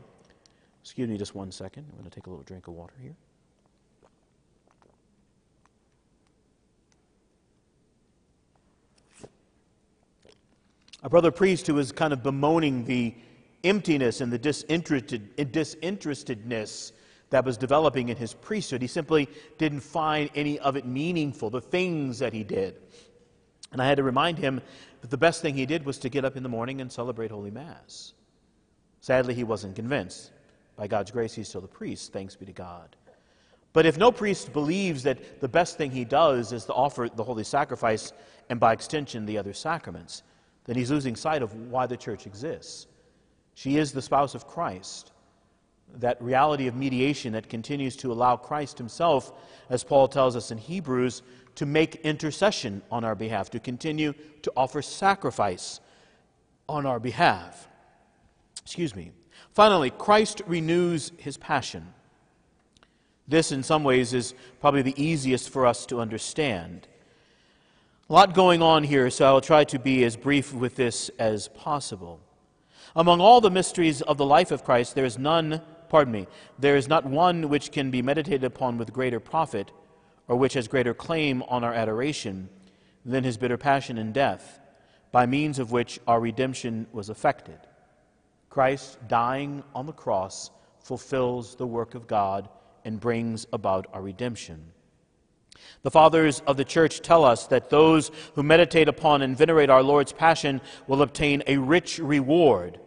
[0.83, 1.85] Excuse me just one second.
[1.90, 3.14] I'm going to take a little drink of water here.
[11.05, 13.14] A brother priest who was kind of bemoaning the
[13.62, 16.93] emptiness and the disinterested, disinterestedness
[17.29, 18.81] that was developing in his priesthood.
[18.81, 22.77] He simply didn't find any of it meaningful, the things that he did.
[23.71, 24.62] And I had to remind him
[25.03, 27.31] that the best thing he did was to get up in the morning and celebrate
[27.31, 28.14] Holy Mass.
[29.01, 30.31] Sadly, he wasn't convinced.
[30.77, 32.97] By God's grace, he's still a priest, thanks be to God.
[33.75, 37.25] But if no priest believes that the best thing he does is to offer the
[37.25, 38.12] holy sacrifice
[38.49, 40.23] and by extension the other sacraments,
[40.64, 42.87] then he's losing sight of why the church exists.
[43.55, 45.12] She is the spouse of Christ.
[45.96, 49.33] That reality of mediation that continues to allow Christ himself,
[49.70, 51.22] as Paul tells us in Hebrews,
[51.57, 55.81] to make intercession on our behalf, to continue to offer sacrifice
[56.68, 57.68] on our behalf.
[58.62, 59.12] Excuse me.
[59.53, 61.94] Finally, Christ renews his passion.
[63.29, 66.88] This, in some ways, is probably the easiest for us to understand.
[68.11, 71.49] A lot going on here, so I'll try to be as brief with this as
[71.49, 72.21] possible.
[72.95, 76.27] Among all the mysteries of the life of Christ, there is none, pardon me,
[76.59, 79.73] there is not one which can be meditated upon with greater profit,
[80.29, 82.51] or which has greater claim on our adoration,
[83.07, 84.61] than his bitter passion and death,
[85.11, 87.59] by means of which our redemption was effected.
[88.51, 92.51] Christ dying on the cross fulfills the work of God
[92.85, 94.74] and brings about our redemption.
[95.83, 99.83] The fathers of the church tell us that those who meditate upon and venerate our
[99.83, 102.81] Lord's passion will obtain a rich reward.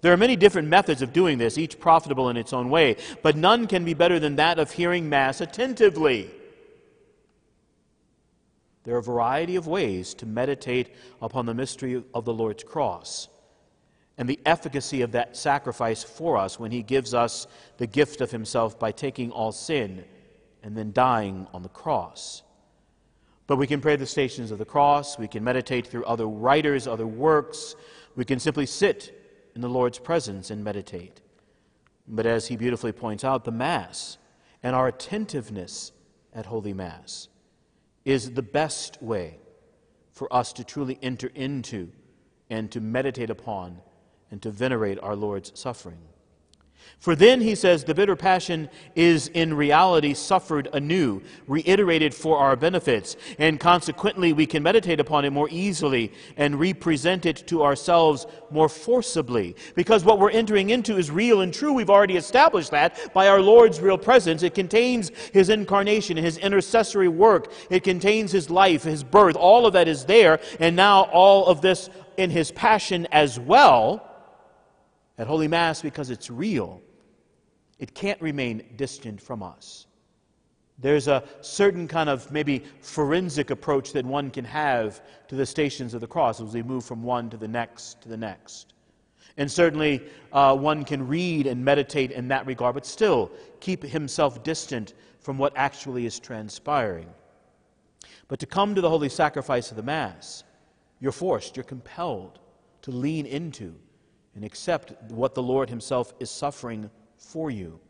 [0.00, 3.36] There are many different methods of doing this, each profitable in its own way, but
[3.36, 6.30] none can be better than that of hearing Mass attentively.
[8.84, 13.28] There are a variety of ways to meditate upon the mystery of the Lord's cross
[14.16, 18.30] and the efficacy of that sacrifice for us when He gives us the gift of
[18.30, 20.04] Himself by taking all sin
[20.62, 22.42] and then dying on the cross.
[23.46, 26.86] But we can pray the stations of the cross, we can meditate through other writers,
[26.86, 27.74] other works,
[28.14, 29.16] we can simply sit
[29.54, 31.20] in the Lord's presence and meditate.
[32.06, 34.18] But as he beautifully points out, the Mass
[34.62, 35.92] and our attentiveness
[36.32, 37.28] at Holy Mass
[38.04, 39.38] is the best way
[40.12, 41.90] for us to truly enter into
[42.50, 43.80] and to meditate upon
[44.30, 46.00] and to venerate our Lord's suffering.
[47.00, 52.56] For then, he says, the bitter passion is in reality suffered anew, reiterated for our
[52.56, 58.26] benefits, and consequently we can meditate upon it more easily and represent it to ourselves
[58.50, 59.56] more forcibly.
[59.74, 61.72] Because what we're entering into is real and true.
[61.72, 64.42] We've already established that by our Lord's real presence.
[64.42, 69.36] It contains his incarnation, his intercessory work, it contains his life, his birth.
[69.36, 71.88] All of that is there, and now all of this
[72.18, 74.06] in his passion as well
[75.20, 76.80] at Holy Mass because it's real.
[77.78, 79.86] It can't remain distant from us.
[80.78, 85.92] There's a certain kind of maybe forensic approach that one can have to the stations
[85.92, 88.72] of the cross as we move from one to the next to the next.
[89.36, 90.02] And certainly
[90.32, 93.30] uh, one can read and meditate in that regard, but still
[93.60, 97.08] keep himself distant from what actually is transpiring.
[98.28, 100.44] But to come to the holy sacrifice of the Mass,
[100.98, 102.38] you're forced, you're compelled
[102.82, 103.74] to lean into
[104.34, 107.80] and accept what the Lord Himself is suffering for you.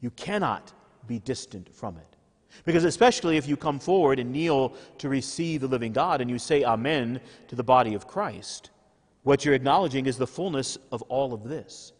[0.00, 0.72] You cannot
[1.06, 2.16] be distant from it.
[2.64, 6.38] Because, especially if you come forward and kneel to receive the living God and you
[6.38, 8.70] say Amen to the body of Christ,
[9.22, 11.92] what you're acknowledging is the fullness of all of this.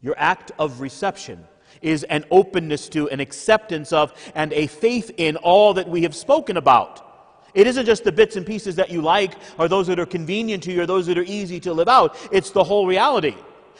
[0.00, 1.44] Your act of reception
[1.80, 6.14] is an openness to, an acceptance of, and a faith in all that we have
[6.14, 7.11] spoken about.
[7.54, 10.62] It isn't just the bits and pieces that you like or those that are convenient
[10.64, 12.16] to you or those that are easy to live out.
[12.32, 13.34] It's the whole reality.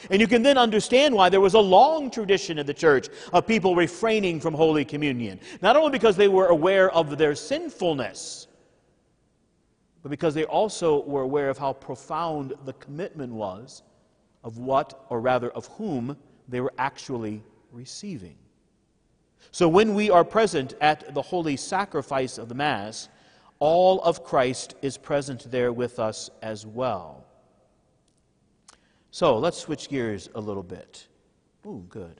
[0.09, 3.47] And you can then understand why there was a long tradition in the church of
[3.47, 5.39] people refraining from Holy Communion.
[5.61, 8.47] Not only because they were aware of their sinfulness,
[10.01, 13.83] but because they also were aware of how profound the commitment was
[14.43, 16.17] of what, or rather of whom,
[16.49, 18.35] they were actually receiving.
[19.51, 23.07] So when we are present at the holy sacrifice of the Mass,
[23.63, 27.23] all of Christ is present there with us as well.
[29.09, 31.07] So let's switch gears a little bit.
[31.65, 32.19] Ooh, good.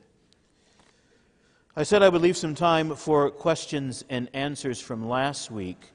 [1.76, 5.92] I said I would leave some time for questions and answers from last week,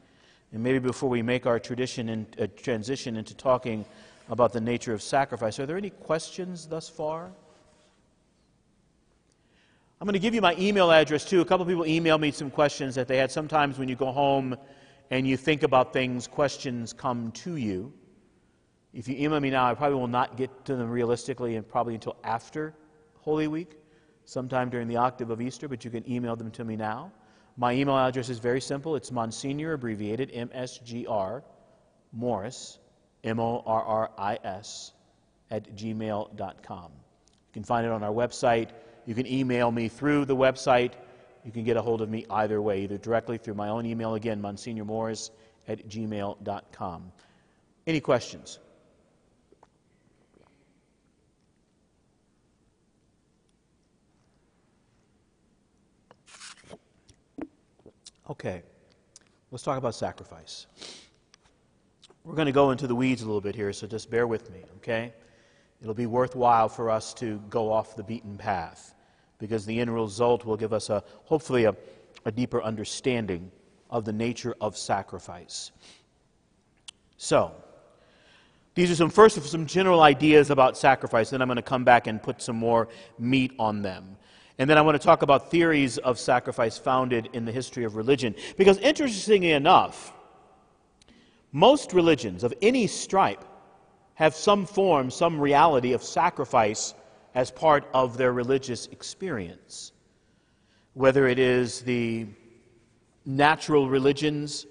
[0.53, 3.87] and maybe before we make our tradition and uh, transition into talking
[4.29, 5.59] about the nature of sacrifice.
[5.59, 7.31] Are there any questions thus far?
[9.99, 11.41] I'm going to give you my email address too.
[11.41, 13.31] A couple people emailed me some questions that they had.
[13.31, 14.55] Sometimes when you go home
[15.11, 17.93] and you think about things, questions come to you.
[18.93, 21.95] If you email me now, I probably will not get to them realistically and probably
[21.95, 22.75] until after
[23.21, 23.77] Holy Week,
[24.25, 27.13] sometime during the octave of Easter, but you can email them to me now.
[27.57, 28.95] My email address is very simple.
[28.97, 31.43] It's Monsignor, abbreviated MSGR,
[32.13, 32.79] Morris,
[33.25, 34.93] M O R R I S,
[35.51, 36.93] at gmail.com.
[36.93, 38.71] You can find it on our website.
[39.07, 40.93] You can email me through the website.
[41.49, 44.17] You can get a hold of me either way, either directly through my own email,
[44.17, 45.31] again, monsignormorris
[45.67, 47.13] at gmail.com.
[47.87, 48.59] Any questions?
[58.29, 58.63] Okay,
[59.51, 60.67] let's talk about sacrifice.
[62.25, 64.51] We're going to go into the weeds a little bit here, so just bear with
[64.51, 65.15] me, okay?
[65.81, 68.93] It'll be worthwhile for us to go off the beaten path
[69.39, 71.75] because the end result will give us a hopefully a,
[72.25, 73.51] a deeper understanding
[73.91, 75.73] of the nature of sacrifice.
[77.17, 77.53] So,
[78.75, 82.07] These are some first some general ideas about sacrifice, then I'm going to come back
[82.07, 84.17] and put some more meat on them.
[84.59, 87.97] And then I want to talk about theories of sacrifice founded in the history of
[87.97, 88.35] religion.
[88.57, 90.13] Because interestingly enough,
[91.53, 93.45] most religions of any stripe
[94.15, 96.95] have some form, some reality of sacrifice
[97.35, 99.93] as part of their religious experience.
[100.95, 102.27] Whether it is the
[103.25, 104.67] natural religions,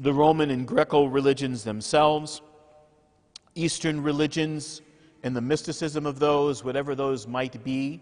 [0.00, 2.42] the Roman and Greco religions themselves,
[3.54, 4.82] Eastern religions,
[5.22, 8.00] and the mysticism of those, whatever those might be,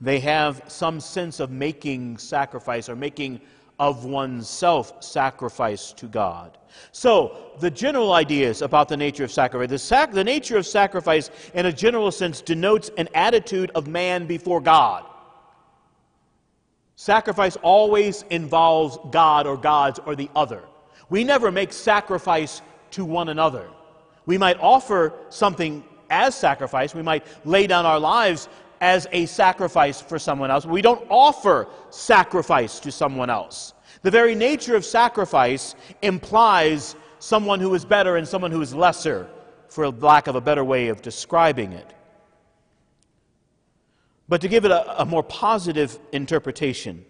[0.00, 3.40] they have some sense of making sacrifice or making
[3.78, 6.56] of oneself sacrifice to God.
[6.92, 9.70] So, the general ideas about the nature of sacrifice.
[9.70, 14.26] The, sac- the nature of sacrifice, in a general sense, denotes an attitude of man
[14.26, 15.04] before God.
[16.96, 20.62] Sacrifice always involves God or gods or the other.
[21.08, 22.62] We never make sacrifice
[22.92, 23.68] to one another.
[24.24, 28.48] We might offer something as sacrifice, we might lay down our lives
[28.80, 30.66] as a sacrifice for someone else.
[30.66, 33.74] We don't offer sacrifice to someone else.
[34.02, 39.28] The very nature of sacrifice implies someone who is better and someone who is lesser,
[39.68, 41.92] for lack of a better way of describing it.
[44.28, 47.04] But to give it a, a more positive interpretation,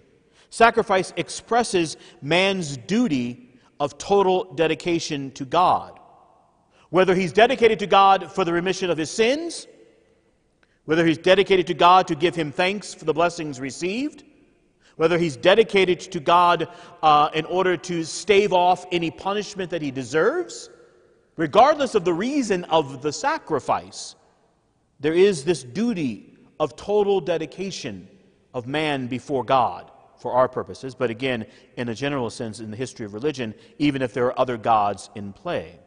[0.51, 5.99] sacrifice expresses man's duty of total dedication to God.
[6.91, 9.67] Whether he's dedicated to God for the remission of his sins,
[10.87, 14.25] whether he's dedicated to God to give him thanks for the blessings received,
[14.97, 16.69] whether he's dedicated to God
[17.03, 20.71] uh, in order to stave off any punishment that he deserves,
[21.37, 24.15] regardless of the reason of the sacrifice,
[25.01, 28.09] there is this duty of total dedication
[28.55, 31.45] of man before God for our purposes, but again,
[31.77, 35.11] in a general sense, in the history of religion, even if there are other gods
[35.15, 35.79] in play.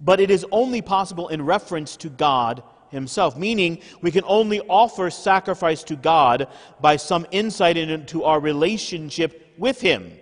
[0.00, 5.10] But it is only possible in reference to God himself, meaning we can only offer
[5.10, 6.48] sacrifice to God
[6.80, 10.12] by some insight into our relationship with him.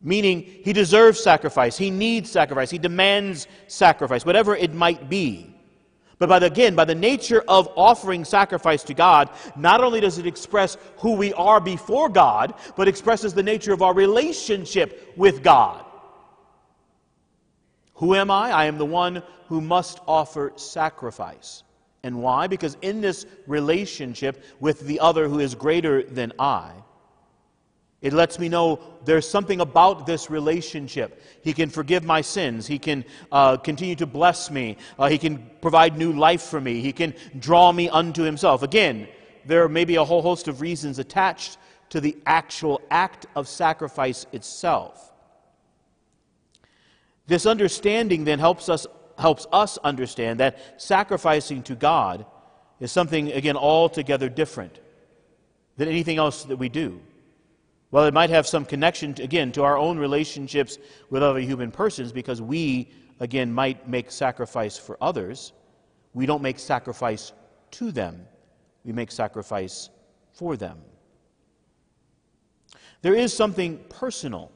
[0.00, 5.54] Meaning, he deserves sacrifice, he needs sacrifice, he demands sacrifice, whatever it might be.
[6.18, 10.18] But by the, again, by the nature of offering sacrifice to God, not only does
[10.18, 15.42] it express who we are before God, but expresses the nature of our relationship with
[15.42, 15.84] God.
[17.98, 18.50] Who am I?
[18.50, 21.64] I am the one who must offer sacrifice.
[22.04, 22.46] And why?
[22.46, 26.72] Because in this relationship with the other who is greater than I,
[28.00, 31.20] it lets me know there's something about this relationship.
[31.42, 32.68] He can forgive my sins.
[32.68, 34.76] He can uh, continue to bless me.
[34.96, 36.80] Uh, he can provide new life for me.
[36.80, 38.62] He can draw me unto himself.
[38.62, 39.08] Again,
[39.44, 44.24] there may be a whole host of reasons attached to the actual act of sacrifice
[44.32, 45.07] itself.
[47.28, 48.86] This understanding then helps us,
[49.18, 52.24] helps us understand that sacrificing to God
[52.80, 54.80] is something, again, altogether different
[55.76, 57.00] than anything else that we do.
[57.90, 60.78] Well, it might have some connection, to, again, to our own relationships
[61.10, 65.52] with other human persons because we, again, might make sacrifice for others.
[66.14, 67.32] We don't make sacrifice
[67.72, 68.26] to them,
[68.84, 69.90] we make sacrifice
[70.32, 70.78] for them.
[73.02, 74.50] There is something personal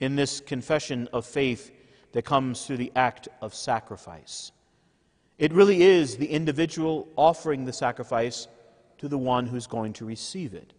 [0.00, 1.72] in this confession of faith
[2.16, 4.50] that comes through the act of sacrifice.
[5.36, 8.48] It really is the individual offering the sacrifice
[8.96, 10.72] to the one who's going to receive it.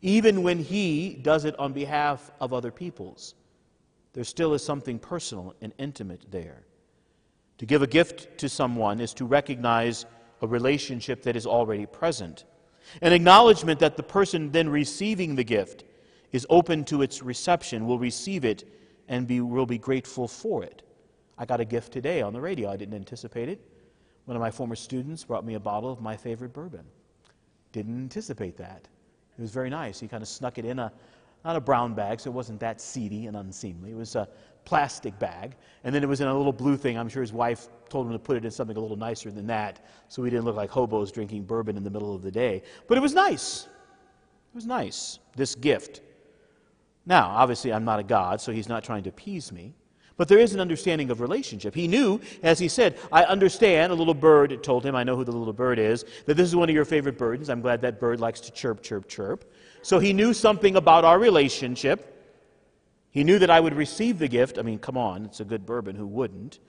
[0.00, 3.34] Even when he does it on behalf of other peoples,
[4.14, 6.62] there still is something personal and intimate there.
[7.58, 10.06] To give a gift to someone is to recognize
[10.40, 12.46] a relationship that is already present,
[13.02, 15.84] an acknowledgement that the person then receiving the gift
[16.32, 18.64] is open to its reception, will receive it
[19.08, 20.82] and be, will be grateful for it.
[21.36, 22.70] I got a gift today on the radio.
[22.70, 23.60] I didn't anticipate it.
[24.24, 26.84] One of my former students brought me a bottle of my favorite bourbon.
[27.72, 28.88] Didn't anticipate that.
[29.36, 29.98] It was very nice.
[30.00, 30.92] He kind of snuck it in a,
[31.44, 33.90] not a brown bag, so it wasn't that seedy and unseemly.
[33.90, 34.28] It was a
[34.64, 35.56] plastic bag.
[35.82, 36.96] And then it was in a little blue thing.
[36.96, 39.46] I'm sure his wife told him to put it in something a little nicer than
[39.48, 42.62] that so we didn't look like hobos drinking bourbon in the middle of the day.
[42.86, 43.64] But it was nice.
[43.64, 46.00] It was nice, this gift.
[47.06, 49.74] Now, obviously, I'm not a God, so he's not trying to appease me.
[50.16, 51.74] But there is an understanding of relationship.
[51.74, 55.24] He knew, as he said, I understand, a little bird told him, I know who
[55.24, 57.50] the little bird is, that this is one of your favorite birds.
[57.50, 59.52] I'm glad that bird likes to chirp, chirp, chirp.
[59.82, 62.10] So he knew something about our relationship.
[63.10, 64.56] He knew that I would receive the gift.
[64.56, 66.60] I mean, come on, it's a good bourbon, who wouldn't?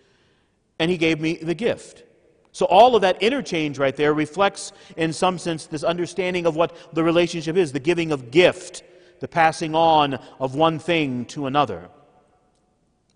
[0.80, 2.04] And he gave me the gift.
[2.52, 6.76] So all of that interchange right there reflects, in some sense, this understanding of what
[6.96, 8.82] the relationship is the giving of gift
[9.20, 11.90] the passing on of one thing to another.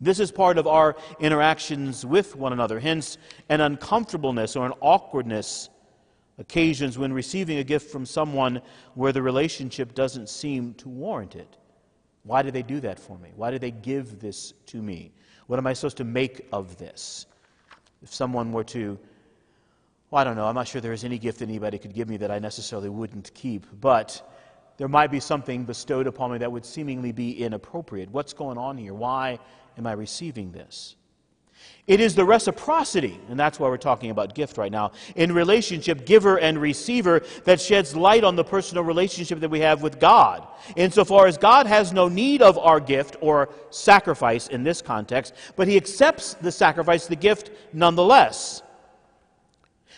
[0.01, 2.79] This is part of our interactions with one another.
[2.79, 3.17] Hence,
[3.49, 5.69] an uncomfortableness or an awkwardness
[6.37, 8.61] occasions when receiving a gift from someone
[8.95, 11.57] where the relationship doesn't seem to warrant it.
[12.23, 13.31] Why did they do that for me?
[13.35, 15.11] Why did they give this to me?
[15.47, 17.25] What am I supposed to make of this?
[18.01, 18.97] If someone were to,
[20.11, 22.17] well, I don't know, I'm not sure there is any gift anybody could give me
[22.17, 24.21] that I necessarily wouldn't keep, but
[24.79, 28.09] there might be something bestowed upon me that would seemingly be inappropriate.
[28.11, 28.93] What's going on here?
[28.93, 29.37] Why
[29.77, 30.95] am I receiving this?
[31.85, 36.05] It is the reciprocity, and that's why we're talking about gift right now, in relationship,
[36.05, 40.47] giver and receiver, that sheds light on the personal relationship that we have with God.
[40.77, 45.67] Insofar as God has no need of our gift or sacrifice in this context, but
[45.67, 48.61] He accepts the sacrifice, the gift, nonetheless.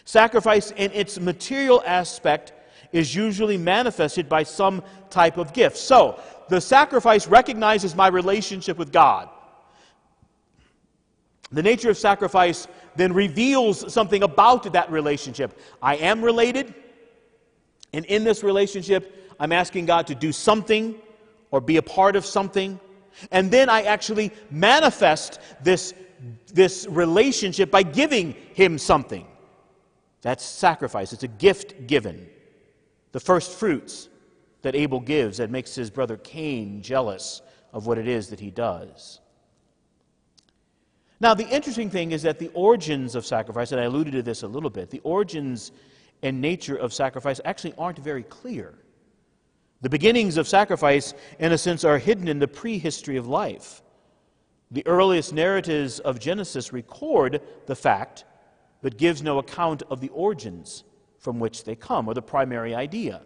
[0.06, 2.54] Sacrifice in its material aspect
[2.92, 5.78] is usually manifested by some type of gift.
[5.78, 6.20] So,
[6.50, 9.30] the sacrifice recognizes my relationship with God.
[11.52, 15.58] The nature of sacrifice then reveals something about that relationship.
[15.82, 16.74] I am related,
[17.94, 20.96] and in this relationship, I'm asking God to do something
[21.52, 22.80] or be a part of something.
[23.32, 25.94] And then I actually manifest this,
[26.54, 29.26] this relationship by giving Him something.
[30.22, 32.30] That's sacrifice, it's a gift given.
[33.12, 34.10] The first fruits
[34.62, 37.42] that Abel gives that makes his brother Cain jealous
[37.74, 39.20] of what it is that he does.
[41.20, 44.44] Now, the interesting thing is that the origins of sacrifice, and I alluded to this
[44.44, 45.72] a little bit, the origins
[46.24, 48.74] and nature of sacrifice actually aren't very clear.
[49.82, 53.82] The beginnings of sacrifice, in a sense, are hidden in the prehistory of life.
[54.72, 58.26] The earliest narratives of Genesis record the fact,
[58.82, 60.84] but gives no account of the origins
[61.22, 63.22] from which they come, or the primary idea.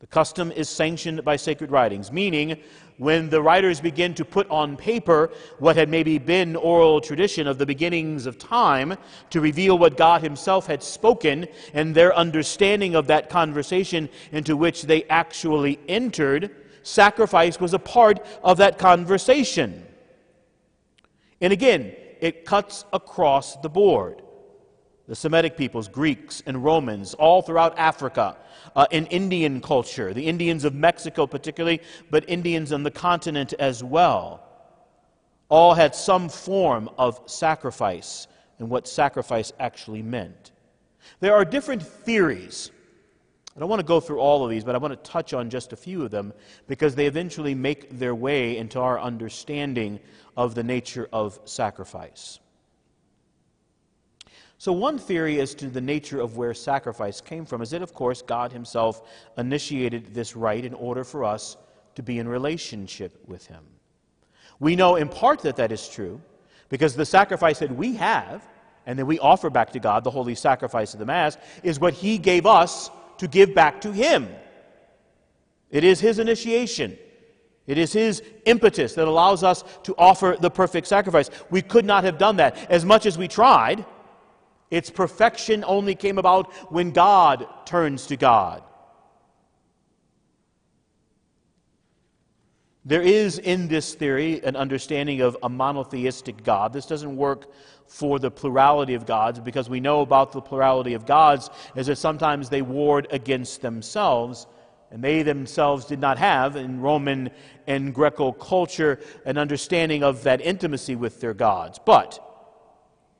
[0.00, 2.60] The custom is sanctioned by sacred writings, meaning
[2.98, 7.58] when the writers begin to put on paper what had maybe been oral tradition of
[7.58, 8.96] the beginnings of time
[9.30, 14.82] to reveal what God Himself had spoken and their understanding of that conversation into which
[14.82, 19.84] they actually entered, sacrifice was a part of that conversation.
[21.40, 24.22] And again, it cuts across the board
[25.08, 28.36] the Semitic peoples, Greeks and Romans, all throughout Africa,
[28.76, 31.80] uh, in Indian culture, the Indians of Mexico particularly,
[32.10, 34.44] but Indians on the continent as well,
[35.48, 38.26] all had some form of sacrifice
[38.58, 40.52] and what sacrifice actually meant.
[41.20, 42.70] There are different theories.
[43.56, 45.48] I don't want to go through all of these, but I want to touch on
[45.48, 46.34] just a few of them
[46.66, 50.00] because they eventually make their way into our understanding
[50.36, 52.40] of the nature of sacrifice.
[54.60, 57.94] So, one theory as to the nature of where sacrifice came from is that, of
[57.94, 61.56] course, God Himself initiated this rite in order for us
[61.94, 63.62] to be in relationship with Him.
[64.58, 66.20] We know in part that that is true
[66.68, 68.46] because the sacrifice that we have
[68.84, 71.94] and that we offer back to God, the holy sacrifice of the Mass, is what
[71.94, 74.28] He gave us to give back to Him.
[75.70, 76.98] It is His initiation.
[77.68, 81.30] It is His impetus that allows us to offer the perfect sacrifice.
[81.48, 82.56] We could not have done that.
[82.68, 83.84] As much as we tried,
[84.70, 88.62] its perfection only came about when God turns to God.
[92.84, 96.72] There is in this theory an understanding of a monotheistic God.
[96.72, 97.52] This doesn't work
[97.86, 101.96] for the plurality of gods because we know about the plurality of gods is that
[101.96, 104.46] sometimes they warred against themselves
[104.90, 107.30] and they themselves did not have in Roman
[107.66, 111.78] and Greco culture an understanding of that intimacy with their gods.
[111.84, 112.24] But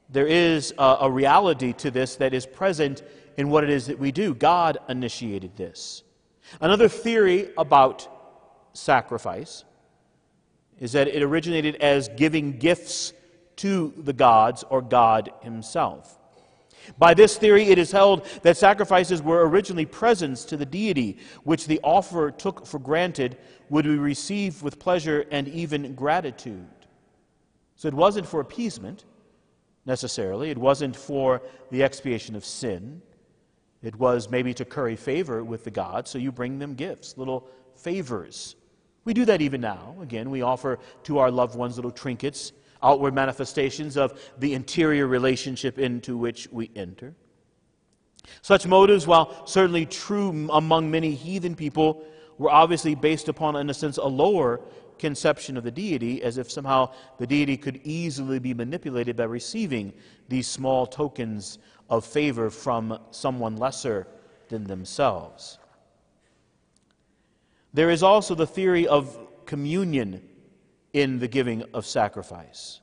[0.09, 3.03] there is a, a reality to this that is present
[3.37, 4.35] in what it is that we do.
[4.35, 6.03] God initiated this.
[6.61, 8.09] Another theory about
[8.73, 9.65] sacrifice
[10.79, 13.13] is that it originated as giving gifts
[13.57, 16.19] to the gods or God Himself.
[16.97, 21.67] By this theory, it is held that sacrifices were originally presents to the deity, which
[21.67, 23.37] the offerer took for granted
[23.69, 26.67] would be received with pleasure and even gratitude.
[27.77, 29.05] So it wasn't for appeasement,
[29.89, 30.51] necessarily.
[30.51, 33.03] It wasn't for the expiation of sin.
[33.82, 37.49] It was maybe to curry favor with the gods, so you bring them gifts, little
[37.74, 38.55] favors.
[39.05, 39.97] We do that even now.
[40.01, 45.78] Again, we offer to our loved ones little trinkets, outward manifestations of the interior relationship
[45.78, 47.14] into which we enter.
[48.43, 52.05] Such motives, while certainly true among many heathen people,
[52.36, 54.61] were obviously based upon, in a sense, a lower
[54.99, 59.92] conception of the deity as if somehow the deity could easily be manipulated by receiving
[60.28, 64.07] these small tokens of favor from someone lesser
[64.49, 65.59] than themselves.
[67.72, 70.22] There is also the theory of communion
[70.92, 72.80] in the giving of sacrifice.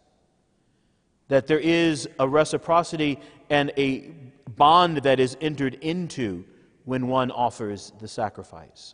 [1.27, 4.11] That there is a reciprocity and a
[4.55, 6.45] bond that is entered into
[6.85, 8.93] when one offers the sacrifice.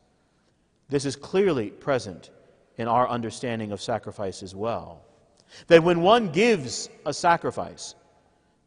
[0.89, 2.29] This is clearly present
[2.77, 5.03] in our understanding of sacrifice as well.
[5.67, 7.95] That when one gives a sacrifice,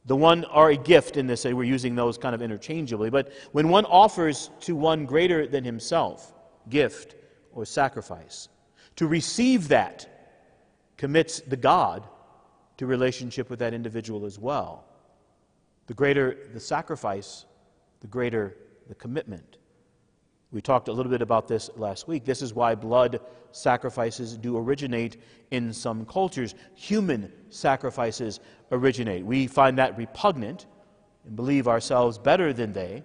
[0.06, 3.68] the one or a gift in this, we're using those kind of interchangeably, but when
[3.68, 6.34] one offers to one greater than himself,
[6.68, 7.14] gift
[7.52, 8.48] or sacrifice,
[8.96, 10.06] to receive that
[10.96, 12.06] commits the God
[12.76, 14.84] to relationship with that individual as well.
[15.86, 17.44] The greater the sacrifice,
[18.00, 18.56] the greater
[18.88, 19.58] the commitment.
[20.54, 22.24] We talked a little bit about this last week.
[22.24, 23.18] This is why blood
[23.50, 26.54] sacrifices do originate in some cultures.
[26.76, 28.38] Human sacrifices
[28.70, 29.26] originate.
[29.26, 30.66] We find that repugnant
[31.26, 33.02] and believe ourselves better than they,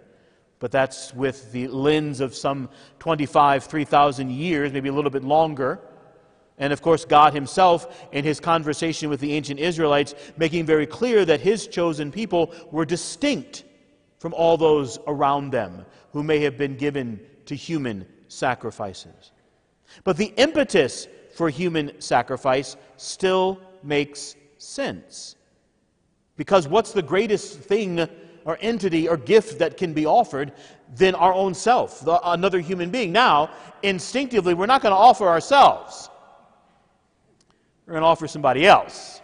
[0.60, 2.70] but that's with the lens of some
[3.00, 5.80] 25, 3,000 years, maybe a little bit longer.
[6.60, 11.26] And of course, God Himself, in His conversation with the ancient Israelites, making very clear
[11.26, 13.64] that His chosen people were distinct
[14.20, 17.20] from all those around them who may have been given
[17.50, 19.32] to human sacrifices.
[20.04, 25.36] But the impetus for human sacrifice still makes sense.
[26.38, 28.08] Because what's the greatest thing
[28.46, 30.52] or entity or gift that can be offered
[30.96, 33.12] than our own self, the, another human being?
[33.12, 33.50] Now,
[33.82, 36.08] instinctively, we're not going to offer ourselves,
[37.88, 39.22] we're going to offer somebody else.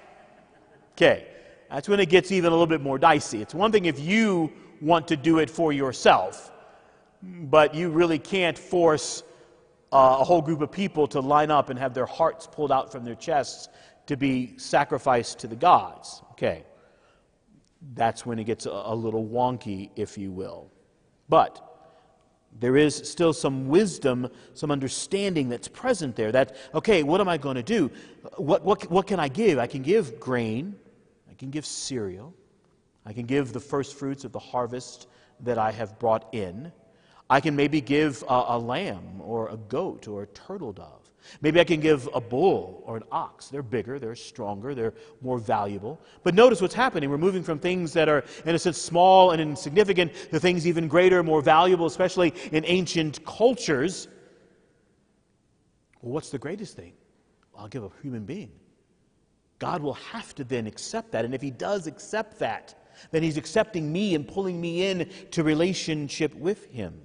[0.94, 1.28] Okay,
[1.70, 3.44] that's when it gets even a little bit more dicey.
[3.44, 4.52] It's one thing if you
[4.82, 6.52] want to do it for yourself
[7.22, 9.24] but you really can't force
[9.92, 12.92] uh, a whole group of people to line up and have their hearts pulled out
[12.92, 13.70] from their chests
[14.08, 16.22] to be sacrificed to the gods.
[16.32, 16.64] Okay.
[17.94, 20.72] That's when it gets a, a little wonky, if you will.
[21.30, 21.62] But
[22.60, 26.32] there is still some wisdom, some understanding that's present there.
[26.32, 27.92] That, okay, what am I going to do?
[28.38, 29.60] What, what, what can I give?
[29.60, 30.76] I can give grain,
[31.30, 32.34] I can give cereal,
[33.06, 35.08] I can give the first fruits of the harvest
[35.42, 36.72] that I have brought in.
[37.30, 41.10] I can maybe give a, a, lamb or a goat or a turtle dove.
[41.42, 43.48] Maybe I can give a bull or an ox.
[43.48, 46.00] They're bigger, they're stronger, they're more valuable.
[46.24, 47.10] But notice what's happening.
[47.10, 50.88] We're moving from things that are, in a sense, small and insignificant to things even
[50.88, 54.08] greater, more valuable, especially in ancient cultures.
[56.02, 56.94] Well, what's the greatest thing?
[57.52, 58.52] Well, I'll give a human being.
[59.58, 61.26] God will have to then accept that.
[61.26, 62.76] And if He does accept that,
[63.10, 67.02] then He's accepting me and pulling me in to relationship with Him.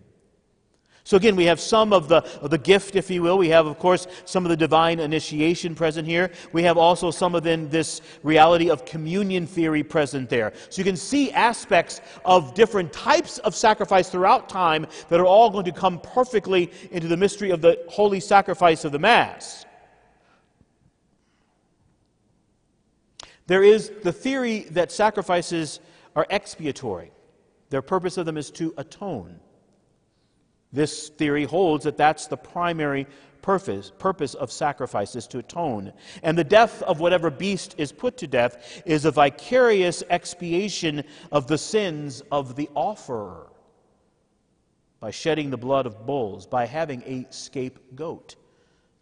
[1.05, 3.39] So again, we have some of the, of the gift, if you will.
[3.39, 6.31] We have, of course, some of the divine initiation present here.
[6.53, 10.53] We have also some of then this reality of communion theory present there.
[10.69, 15.51] So you can see aspects of different types of sacrifice throughout time that are all
[15.51, 19.65] going to come perfectly into the mystery of the holy sacrifice of the Mass.
[23.47, 25.81] There is the theory that sacrifices
[26.15, 27.11] are expiatory.
[27.71, 29.41] Their purpose of them is to atone.
[30.73, 33.07] This theory holds that that's the primary
[33.43, 35.93] purpose, purpose of sacrifice is to atone.
[36.23, 41.47] And the death of whatever beast is put to death is a vicarious expiation of
[41.47, 43.47] the sins of the offerer
[45.01, 48.37] by shedding the blood of bulls, by having a scapegoat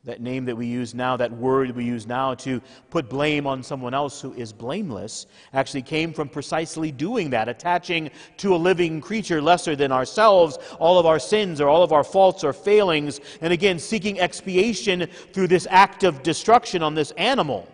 [0.05, 3.63] that name that we use now, that word we use now to put blame on
[3.63, 9.01] someone else who is blameless, actually came from precisely doing that, attaching to a living
[9.01, 13.21] creature lesser than ourselves all of our sins or all of our faults or failings,
[13.41, 17.69] and again, seeking expiation through this act of destruction on this animal.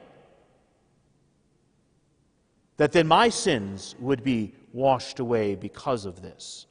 [2.79, 6.67] That then my sins would be washed away because of this.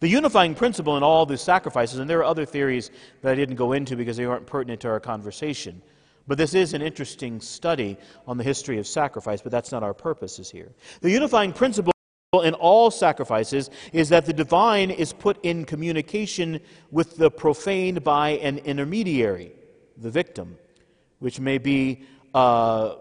[0.00, 2.90] The unifying principle in all these sacrifices, and there are other theories
[3.22, 5.82] that I didn't go into because they aren't pertinent to our conversation,
[6.26, 9.94] but this is an interesting study on the history of sacrifice, but that's not our
[9.94, 10.72] purposes here.
[11.00, 11.92] The unifying principle
[12.42, 18.30] in all sacrifices is that the divine is put in communication with the profane by
[18.30, 19.52] an intermediary,
[19.96, 20.58] the victim,
[21.18, 22.02] which may be
[22.34, 22.96] uh,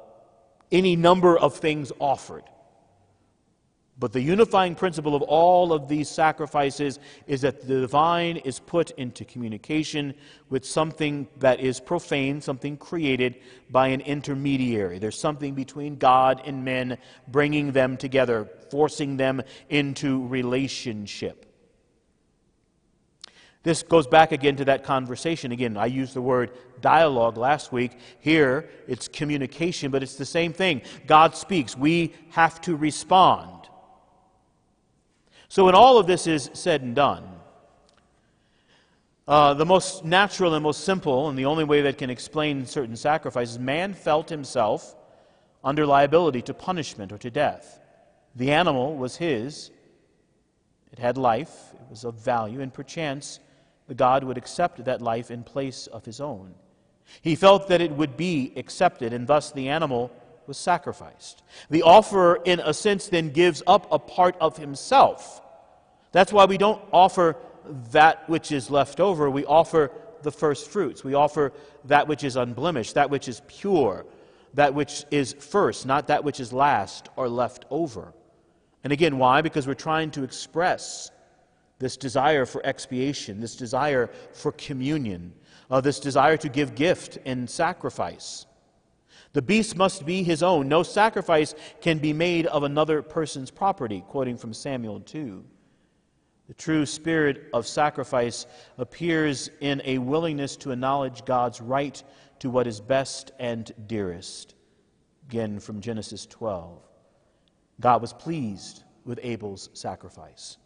[0.71, 2.43] any number of things offered.
[4.03, 8.91] But the unifying principle of all of these sacrifices is that the divine is put
[8.91, 10.13] into communication
[10.49, 13.37] with something that is profane, something created
[13.69, 14.99] by an intermediary.
[14.99, 16.97] There's something between God and men
[17.29, 21.45] bringing them together, forcing them into relationship.
[23.63, 25.53] This goes back again to that conversation.
[25.53, 26.51] Again, I used the word
[26.81, 27.97] dialogue last week.
[28.19, 30.81] Here, it's communication, but it's the same thing.
[31.07, 31.77] God speaks.
[31.77, 33.52] We have to respond.
[35.53, 37.23] So, when all of this is said and done,
[39.27, 42.95] Uh, the most natural and most simple, and the only way that can explain certain
[42.95, 44.95] sacrifices, man felt himself
[45.63, 47.79] under liability to punishment or to death.
[48.35, 49.69] The animal was his,
[50.91, 53.39] it had life, it was of value, and perchance
[53.87, 56.55] the God would accept that life in place of his own.
[57.21, 60.09] He felt that it would be accepted, and thus the animal
[60.47, 61.43] was sacrificed.
[61.69, 65.41] The offerer, in a sense, then gives up a part of himself.
[66.13, 67.35] That's why we don't offer
[67.91, 69.91] that which is left over, we offer
[70.21, 71.03] the first fruits.
[71.03, 71.53] We offer
[71.85, 74.05] that which is unblemished, that which is pure,
[74.53, 78.13] that which is first, not that which is last or left over.
[78.83, 79.41] And again, why?
[79.41, 81.11] Because we're trying to express
[81.79, 85.33] this desire for expiation, this desire for communion,
[85.69, 88.45] uh, this desire to give gift and sacrifice.
[89.33, 90.67] The beast must be his own.
[90.67, 95.43] No sacrifice can be made of another person's property, quoting from Samuel 2.
[96.47, 98.45] The true spirit of sacrifice
[98.77, 102.01] appears in a willingness to acknowledge God's right
[102.39, 104.55] to what is best and dearest.
[105.29, 106.81] Again, from Genesis 12.
[107.79, 110.57] God was pleased with Abel's sacrifice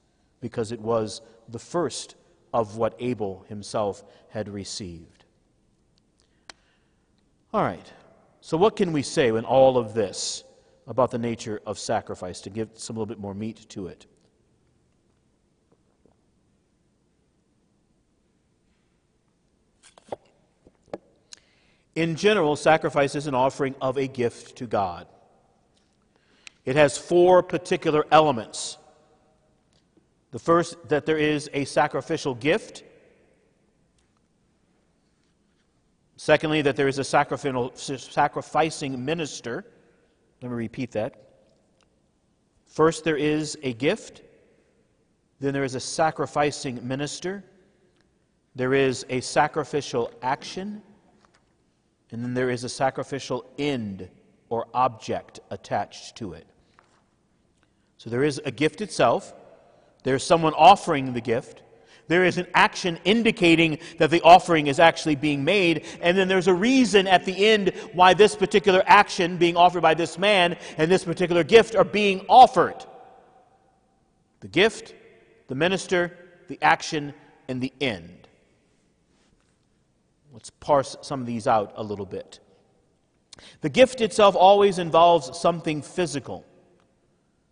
[0.42, 2.16] because it was the first
[2.54, 5.26] of what Abel himself had received.
[7.54, 7.94] All right,
[8.42, 10.44] so what can we say in all of this
[10.88, 14.08] about the nature of sacrifice to give some little bit more meat to it?
[21.98, 25.08] In general, sacrifice is an offering of a gift to God.
[26.64, 28.78] It has four particular elements.
[30.30, 32.84] The first, that there is a sacrificial gift.
[36.18, 39.66] Secondly, that there is a sacrificial sacrificing minister.
[40.44, 41.16] Let me repeat that.
[42.68, 44.22] First, there is a gift.
[45.40, 47.44] Then there is a sacrificing minister.
[48.56, 50.84] There is a sacrificial action.
[52.12, 54.10] And then there is a sacrificial end
[54.50, 56.48] or object attached to it.
[57.98, 59.34] So there is a gift itself,
[60.04, 61.64] there's someone offering the gift,
[62.08, 66.48] there is an action indicating that the offering is actually being made, and then there's
[66.48, 70.90] a reason at the end why this particular action being offered by this man and
[70.90, 72.86] this particular gift are being offered.
[74.40, 74.96] The gift,
[75.48, 77.14] the minister, the action,
[77.50, 78.17] and the end.
[80.38, 82.40] Let's parse some of these out a little bit.
[83.62, 86.46] The gift itself always involves something physical,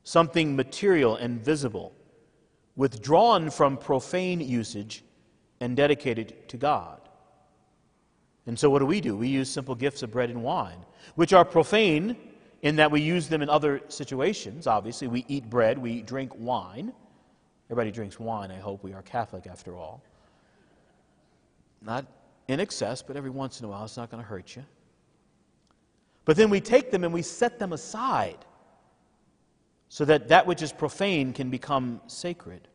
[0.04, 1.94] something material and visible,
[2.76, 5.04] withdrawn from profane usage
[5.60, 7.02] and dedicated to God.
[8.46, 9.18] And so, what do we do?
[9.18, 12.16] We use simple gifts of bread and wine, which are profane
[12.62, 14.68] in that we use them in other situations.
[14.68, 16.94] Obviously, we eat bread, we drink wine.
[17.66, 18.84] Everybody drinks wine, I hope.
[18.84, 20.04] We are Catholic after all.
[21.82, 22.06] Not
[22.48, 24.64] in excess, but every once in a while it's not going to hurt you.
[26.26, 28.38] But then we take them and we set them aside
[29.90, 32.68] so that that which is profane can become sacred.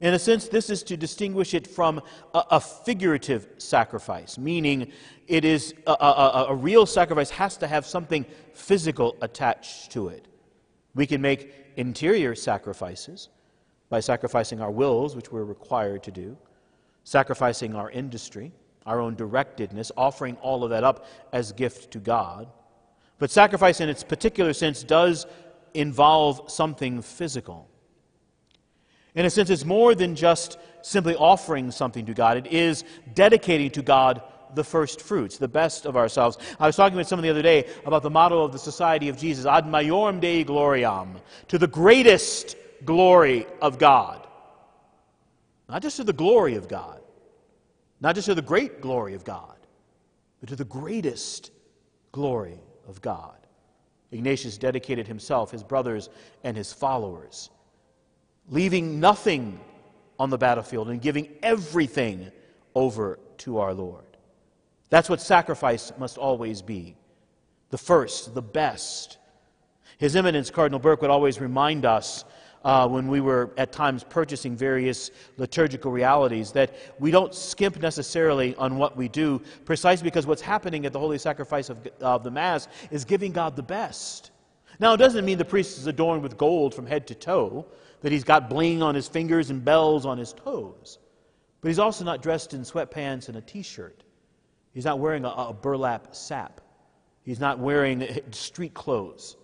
[0.00, 2.00] In a sense, this is to distinguish it from
[2.32, 4.92] a, a figurative sacrifice, meaning
[5.26, 8.24] it is a, a, a real sacrifice has to have something
[8.54, 10.28] physical attached to it.
[10.94, 13.28] We can make interior sacrifices
[13.88, 16.36] by sacrificing our wills, which we're required to do
[17.08, 18.52] sacrificing our industry,
[18.84, 22.48] our own directedness, offering all of that up as gift to God.
[23.18, 25.26] But sacrifice in its particular sense does
[25.72, 27.66] involve something physical.
[29.14, 32.84] In a sense, it's more than just simply offering something to God, it is
[33.14, 34.22] dedicating to God
[34.54, 36.36] the first fruits, the best of ourselves.
[36.60, 39.16] I was talking with someone the other day about the motto of the Society of
[39.16, 44.27] Jesus, Ad Maiorem Dei Gloriam, to the greatest glory of God.
[45.68, 47.00] Not just to the glory of God,
[48.00, 49.56] not just to the great glory of God,
[50.40, 51.50] but to the greatest
[52.12, 53.34] glory of God.
[54.10, 56.08] Ignatius dedicated himself, his brothers,
[56.42, 57.50] and his followers,
[58.48, 59.60] leaving nothing
[60.18, 62.30] on the battlefield and giving everything
[62.74, 64.04] over to our Lord.
[64.90, 66.96] That's what sacrifice must always be
[67.70, 69.18] the first, the best.
[69.98, 72.24] His Eminence, Cardinal Burke, would always remind us
[72.68, 78.54] uh, when we were at times purchasing various liturgical realities, that we don't skimp necessarily
[78.56, 82.30] on what we do, precisely because what's happening at the holy sacrifice of, of the
[82.30, 84.32] Mass is giving God the best.
[84.80, 87.64] Now, it doesn't mean the priest is adorned with gold from head to toe,
[88.02, 90.98] that he's got bling on his fingers and bells on his toes,
[91.62, 94.04] but he's also not dressed in sweatpants and a t shirt.
[94.74, 96.60] He's not wearing a, a burlap sap.
[97.22, 99.37] He's not wearing street clothes.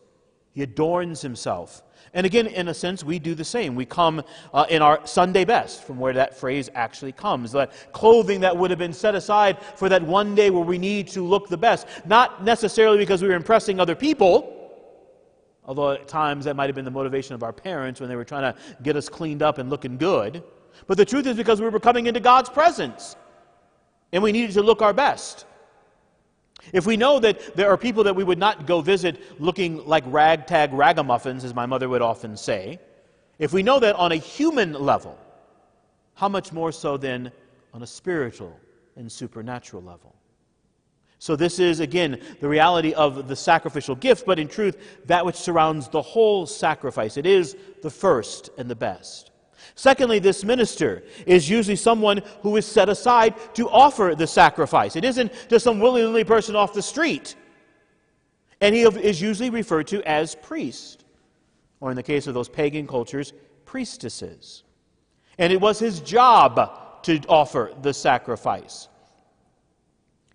[0.55, 1.83] He adorns himself.
[2.15, 3.75] And again, in a sense, we do the same.
[3.75, 7.51] We come uh, in our Sunday best, from where that phrase actually comes.
[7.51, 11.09] That clothing that would have been set aside for that one day where we need
[11.09, 11.89] to look the best.
[12.07, 14.71] Not necessarily because we were impressing other people,
[15.65, 18.25] although at times that might have been the motivation of our parents when they were
[18.25, 20.45] trying to get us cleaned up and looking good.
[20.87, 23.17] But the truth is because we were coming into God's presence
[24.13, 25.47] and we needed to look our best.
[26.73, 30.05] If we know that there are people that we would not go visit looking like
[30.07, 32.79] ragtag ragamuffins, as my mother would often say,
[33.39, 35.19] if we know that on a human level,
[36.15, 37.33] how much more so then
[37.73, 38.59] on a spiritual
[38.97, 40.15] and supernatural level?
[41.19, 45.37] So, this is again the reality of the sacrificial gift, but in truth, that which
[45.37, 47.17] surrounds the whole sacrifice.
[47.17, 49.31] It is the first and the best.
[49.75, 54.97] Secondly, this minister is usually someone who is set aside to offer the sacrifice.
[54.97, 57.35] It isn't just some willy nilly person off the street.
[58.61, 61.05] And he is usually referred to as priest,
[61.81, 63.33] or in the case of those pagan cultures,
[63.65, 64.63] priestesses.
[65.39, 68.89] And it was his job to offer the sacrifice.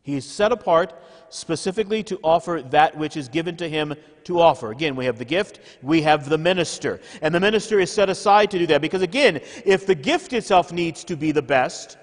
[0.04, 0.94] He is set apart
[1.30, 4.72] specifically to offer that which is given to him to offer.
[4.72, 7.00] Again, we have the gift, we have the minister.
[7.22, 10.72] And the minister is set aside to do that because, again, if the gift itself
[10.72, 11.98] needs to be the best,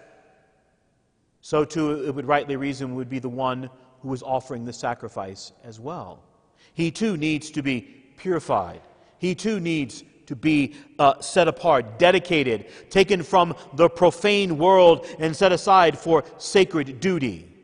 [1.41, 3.71] so too it would rightly reason would be the one
[4.01, 6.23] who is offering the sacrifice as well.
[6.75, 7.81] He too needs to be
[8.17, 8.81] purified.
[9.19, 15.35] He too needs to be uh, set apart, dedicated, taken from the profane world, and
[15.35, 17.56] set aside for sacred duty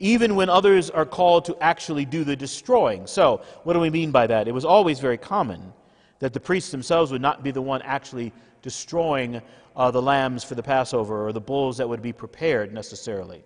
[0.00, 3.06] even when others are called to actually do the destroying.
[3.06, 4.48] So, what do we mean by that?
[4.48, 5.72] It was always very common
[6.18, 8.32] that the priests themselves would not be the one actually
[8.62, 9.40] destroying
[9.76, 13.44] uh, the lambs for the Passover or the bulls that would be prepared necessarily.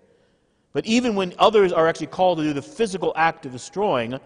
[0.72, 4.18] But even when others are actually called to do the physical act of destroying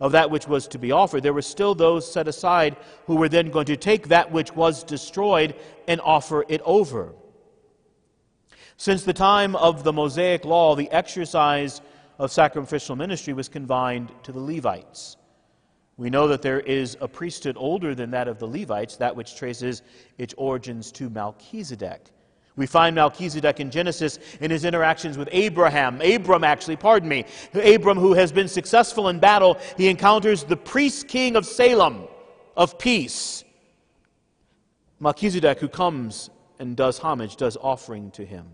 [0.00, 2.76] of that which was to be offered, there were still those set aside
[3.06, 5.54] who were then going to take that which was destroyed
[5.88, 7.14] and offer it over.
[8.76, 11.80] Since the time of the Mosaic law, the exercise
[12.18, 15.16] of sacrificial ministry was confined to the Levites.
[15.96, 19.36] We know that there is a priesthood older than that of the Levites, that which
[19.36, 19.82] traces
[20.18, 22.06] its origins to Melchizedek.
[22.56, 26.00] We find Melchizedek in Genesis in his interactions with Abraham.
[26.00, 27.24] Abram, actually, pardon me.
[27.52, 32.06] Abram, who has been successful in battle, he encounters the priest king of Salem,
[32.56, 33.44] of peace.
[35.00, 38.46] Melchizedek, who comes and does homage, does offering to him.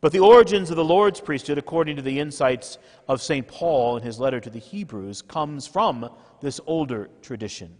[0.00, 2.78] But the origins of the Lord's priesthood, according to the insights
[3.08, 3.46] of St.
[3.46, 7.76] Paul in his letter to the Hebrews, comes from this older tradition.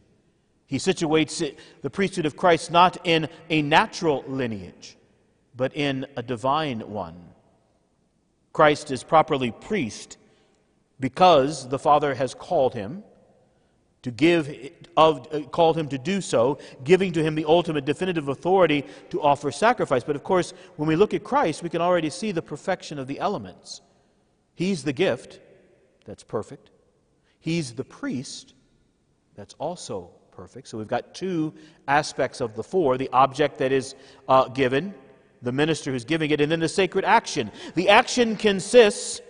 [0.67, 4.97] He situates it, the priesthood of Christ not in a natural lineage,
[5.55, 7.17] but in a divine one.
[8.53, 10.17] Christ is properly priest
[10.99, 13.05] because the Father has called him
[14.07, 14.57] to give
[14.97, 19.21] of, uh, called him to do so, giving to him the ultimate definitive authority to
[19.21, 20.05] offer sacrifice.
[20.05, 23.09] But of course, when we look at Christ, we can already see the perfection of
[23.09, 23.81] the elements.
[24.55, 25.41] He's the gift,
[26.05, 26.71] that's perfect.
[27.41, 28.55] He's the priest,
[29.35, 30.69] that's also perfect.
[30.69, 31.53] So we've got two
[31.89, 33.97] aspects of the four the object that is
[34.29, 34.95] uh, given,
[35.43, 37.51] the minister who's giving it, and then the sacred action.
[37.75, 39.21] The action consists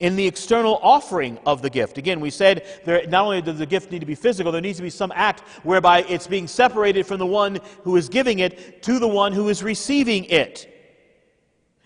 [0.00, 1.98] in the external offering of the gift.
[1.98, 4.78] Again, we said there, not only does the gift need to be physical, there needs
[4.78, 8.82] to be some act whereby it's being separated from the one who is giving it
[8.82, 10.70] to the one who is receiving it.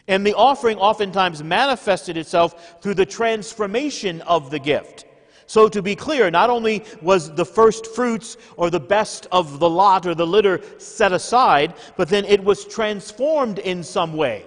[0.09, 5.05] And the offering oftentimes manifested itself through the transformation of the gift.
[5.47, 9.69] So, to be clear, not only was the first fruits or the best of the
[9.69, 14.45] lot or the litter set aside, but then it was transformed in some way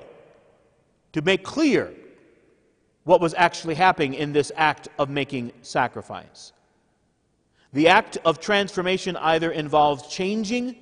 [1.13, 1.91] to make clear
[3.03, 6.53] what was actually happening in this act of making sacrifice.
[7.73, 10.75] The act of transformation either involves changing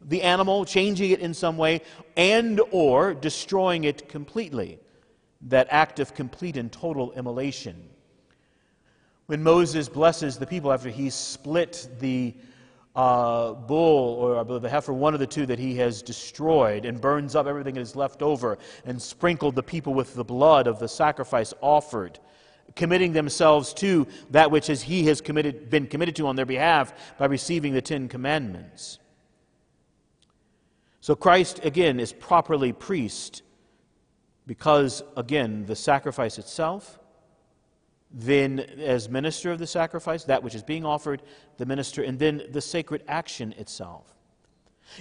[0.00, 1.82] the animal, changing it in some way,
[2.16, 4.78] and or destroying it completely.
[5.42, 7.88] That act of complete and total immolation.
[9.26, 12.34] When Moses blesses the people after he split the
[12.94, 16.84] uh, bull, or I believe a heifer, one of the two that he has destroyed,
[16.84, 20.66] and burns up everything that is left over, and sprinkled the people with the blood
[20.66, 22.18] of the sacrifice offered,
[22.76, 26.92] committing themselves to that which is he has committed, been committed to on their behalf
[27.18, 28.98] by receiving the Ten Commandments.
[31.00, 33.42] So Christ, again, is properly priest
[34.46, 36.98] because, again, the sacrifice itself
[38.12, 41.22] then as minister of the sacrifice, that which is being offered,
[41.56, 44.12] the minister, and then the sacred action itself.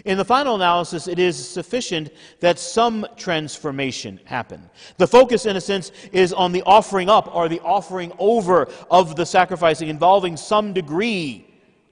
[0.05, 4.69] In the final analysis, it is sufficient that some transformation happen.
[4.97, 9.15] The focus, in a sense, is on the offering up or the offering over of
[9.15, 11.47] the sacrificing, involving some degree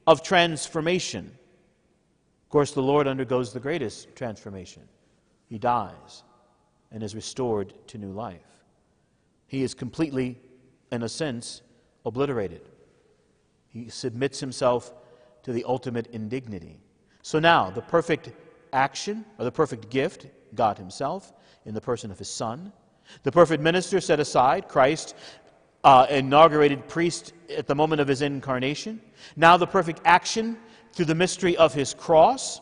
[0.08, 1.26] of transformation.
[2.44, 4.84] Of course, the Lord undergoes the greatest transformation.
[5.48, 6.24] He dies
[6.92, 8.40] and is restored to new life.
[9.48, 10.40] He is completely,
[10.92, 11.62] in a sense,
[12.06, 12.62] obliterated.
[13.68, 14.94] He submits himself
[15.44, 16.80] to the ultimate indignity.
[17.22, 18.32] So now, the perfect
[18.74, 21.34] action, or the perfect gift, God Himself,
[21.66, 22.72] in the person of His Son,
[23.24, 25.16] the perfect minister set aside, Christ,
[25.84, 29.02] uh, inaugurated priest at the moment of His incarnation.
[29.36, 30.58] Now, the perfect action
[30.94, 32.62] through the mystery of His cross.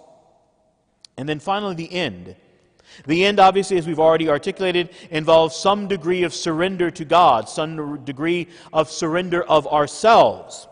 [1.17, 2.35] And then finally, the end.
[3.05, 8.03] The end, obviously, as we've already articulated, involves some degree of surrender to God, some
[8.03, 10.67] degree of surrender of ourselves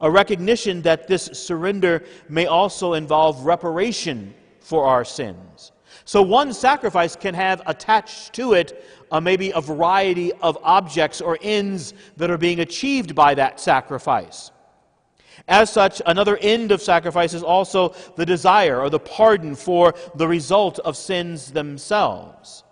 [0.00, 5.72] a recognition that this surrender may also involve reparation for our sins.
[6.04, 11.38] So, one sacrifice can have attached to it uh, maybe a variety of objects or
[11.42, 14.50] ends that are being achieved by that sacrifice.
[15.48, 20.28] As such, another end of sacrifice is also the desire or the pardon for the
[20.28, 22.62] result of sins themselves.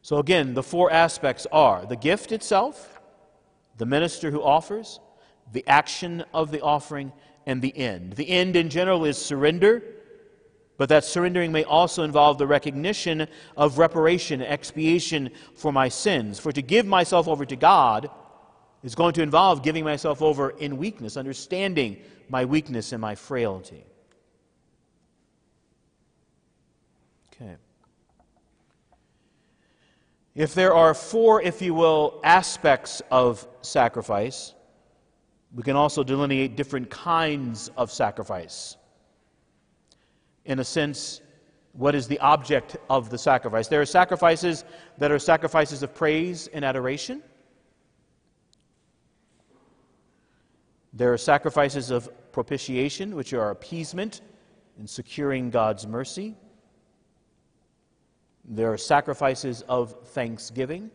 [0.00, 3.00] So, again, the four aspects are the gift itself,
[3.78, 5.00] the minister who offers,
[5.52, 7.12] the action of the offering,
[7.46, 8.14] and the end.
[8.14, 9.82] The end in general is surrender,
[10.76, 16.38] but that surrendering may also involve the recognition of reparation, expiation for my sins.
[16.38, 18.10] For to give myself over to God
[18.84, 21.96] is going to involve giving myself over in weakness, understanding
[22.28, 23.82] my weakness and my frailty.
[27.32, 27.56] Okay.
[30.34, 34.52] If there are four, if you will, aspects of sacrifice,
[35.54, 38.76] we can also delineate different kinds of sacrifice.
[40.44, 41.22] In a sense,
[41.72, 43.66] what is the object of the sacrifice?
[43.66, 44.64] There are sacrifices
[44.98, 47.22] that are sacrifices of praise and adoration.
[50.96, 54.20] There are sacrifices of propitiation, which are appeasement
[54.78, 56.36] in securing God's mercy.
[58.44, 60.92] There are sacrifices of thanksgiving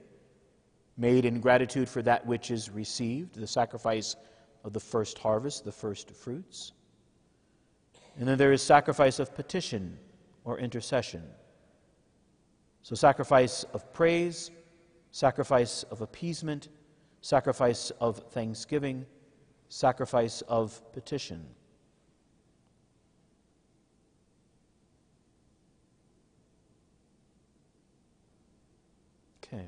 [0.95, 4.15] made in gratitude for that which is received, the sacrifice
[4.63, 6.71] of the first harvest, the first fruits.
[8.17, 9.97] And then there is sacrifice of petition
[10.45, 11.23] or intercession.
[12.83, 14.51] So, sacrifice of praise,
[15.11, 16.69] sacrifice of appeasement,
[17.21, 19.05] sacrifice of thanksgiving,
[19.69, 21.45] sacrifice of petition.
[29.43, 29.63] Okay.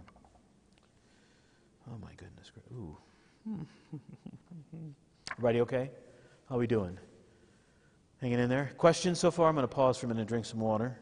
[1.89, 2.51] Oh my goodness.
[2.73, 2.97] Ooh.
[5.31, 5.89] Everybody okay?
[6.49, 6.97] How are we doing?
[8.19, 8.71] Hanging in there?
[8.77, 9.49] Questions so far?
[9.49, 10.99] I'm going to pause for a minute and drink some water.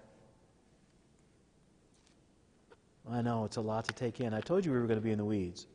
[3.11, 4.33] I know, it's a lot to take in.
[4.33, 5.67] I told you we were going to be in the weeds.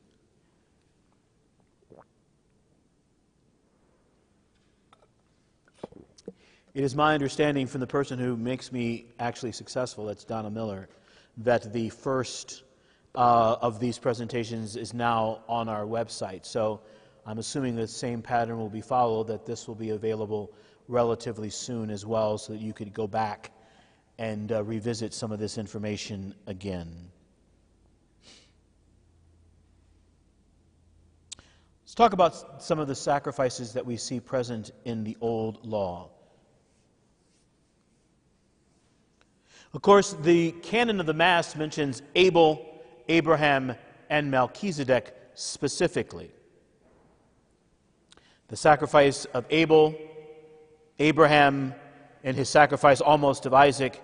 [6.74, 10.88] It is my understanding from the person who makes me actually successful, that's Donna Miller,
[11.36, 12.64] that the first
[13.14, 16.44] uh, of these presentations is now on our website.
[16.44, 16.80] So
[17.24, 20.52] I'm assuming the same pattern will be followed, that this will be available
[20.88, 23.52] relatively soon as well, so that you could go back
[24.18, 26.92] and uh, revisit some of this information again.
[31.84, 36.10] Let's talk about some of the sacrifices that we see present in the Old Law.
[39.74, 42.74] Of course, the canon of the Mass mentions Abel
[43.08, 43.74] Abraham,
[44.10, 46.30] and Melchizedek specifically.
[48.48, 49.94] The sacrifice of Abel,
[50.98, 51.74] Abraham,
[52.22, 54.00] and his sacrifice almost of Isaac,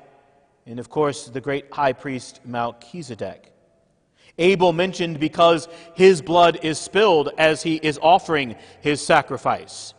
[0.66, 3.53] and of course the great high priest Melchizedek.
[4.39, 9.95] Abel mentioned because his blood is spilled as he is offering his sacrifice.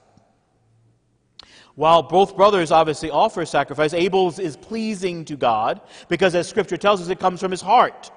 [1.81, 7.01] While both brothers obviously offer sacrifice, Abel's is pleasing to God because, as Scripture tells
[7.01, 8.11] us, it comes from his heart.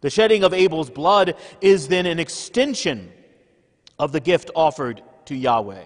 [0.00, 3.12] The shedding of Abel's blood is then an extension
[3.98, 5.84] of the gift offered to Yahweh.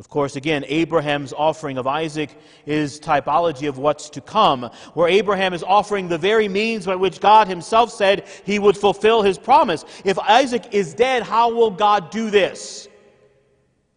[0.00, 2.36] Of course, again, Abraham's offering of Isaac
[2.66, 7.20] is typology of what's to come, where Abraham is offering the very means by which
[7.20, 9.84] God himself said he would fulfill his promise.
[10.04, 12.88] If Isaac is dead, how will God do this?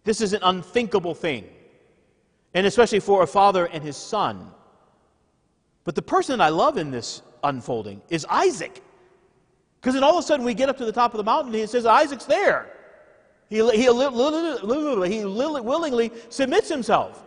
[0.04, 1.46] This is an unthinkable thing,
[2.54, 4.52] and especially for a father and his son.
[5.84, 8.82] But the person I love in this unfolding is Isaac.
[9.80, 11.54] Because then all of a sudden we get up to the top of the mountain
[11.54, 12.70] and it says Isaac's there.
[13.50, 17.26] He, he, he willingly submits himself.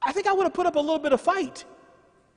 [0.00, 1.64] I think I would have put up a little bit of fight.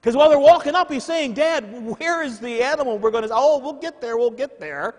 [0.01, 1.63] Because while they're walking up, he's saying, Dad,
[1.99, 3.29] where is the animal we're going to.
[3.31, 4.95] Oh, we'll get there, we'll get there.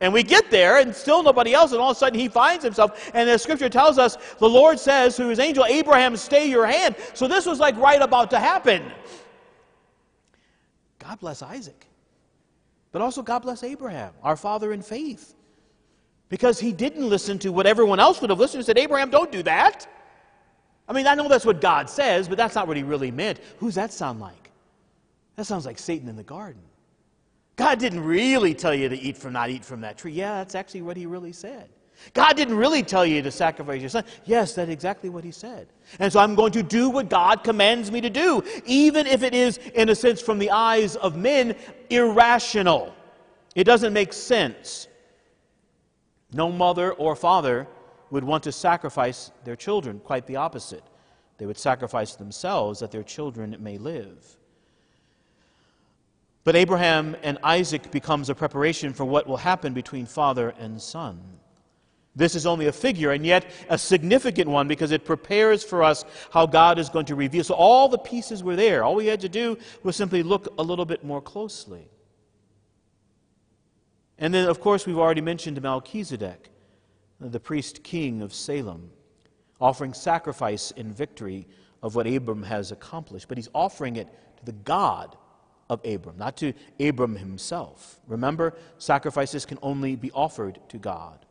[0.00, 2.64] And we get there, and still nobody else, and all of a sudden he finds
[2.64, 3.10] himself.
[3.12, 6.96] And the scripture tells us the Lord says to his angel, Abraham, stay your hand.
[7.12, 8.82] So this was like right about to happen.
[10.98, 11.86] God bless Isaac.
[12.92, 15.34] But also, God bless Abraham, our father in faith.
[16.28, 18.64] Because he didn't listen to what everyone else would have listened to.
[18.64, 19.86] He Said, Abraham, don't do that.
[20.88, 23.38] I mean, I know that's what God says, but that's not what he really meant.
[23.58, 24.50] Who's that sound like?
[25.36, 26.62] That sounds like Satan in the garden.
[27.60, 30.12] God didn't really tell you to eat from not eat from that tree.
[30.12, 31.68] Yeah, that's actually what he really said.
[32.14, 34.04] God didn't really tell you to sacrifice your son.
[34.24, 35.68] Yes, that's exactly what he said.
[35.98, 39.34] And so I'm going to do what God commands me to do, even if it
[39.34, 41.54] is, in a sense, from the eyes of men,
[41.90, 42.94] irrational.
[43.54, 44.88] It doesn't make sense.
[46.32, 47.68] No mother or father
[48.08, 50.84] would want to sacrifice their children, quite the opposite.
[51.36, 54.38] They would sacrifice themselves that their children may live.
[56.44, 61.20] But Abraham and Isaac becomes a preparation for what will happen between father and son.
[62.16, 66.04] This is only a figure, and yet a significant one because it prepares for us
[66.32, 67.44] how God is going to reveal.
[67.44, 68.82] So all the pieces were there.
[68.82, 71.88] All we had to do was simply look a little bit more closely.
[74.18, 76.50] And then, of course, we've already mentioned Melchizedek,
[77.20, 78.90] the priest king of Salem,
[79.60, 81.46] offering sacrifice in victory
[81.82, 83.28] of what Abram has accomplished.
[83.28, 85.16] But he's offering it to the God
[85.70, 88.00] of Abram, not to Abram himself.
[88.06, 91.24] Remember, sacrifices can only be offered to God.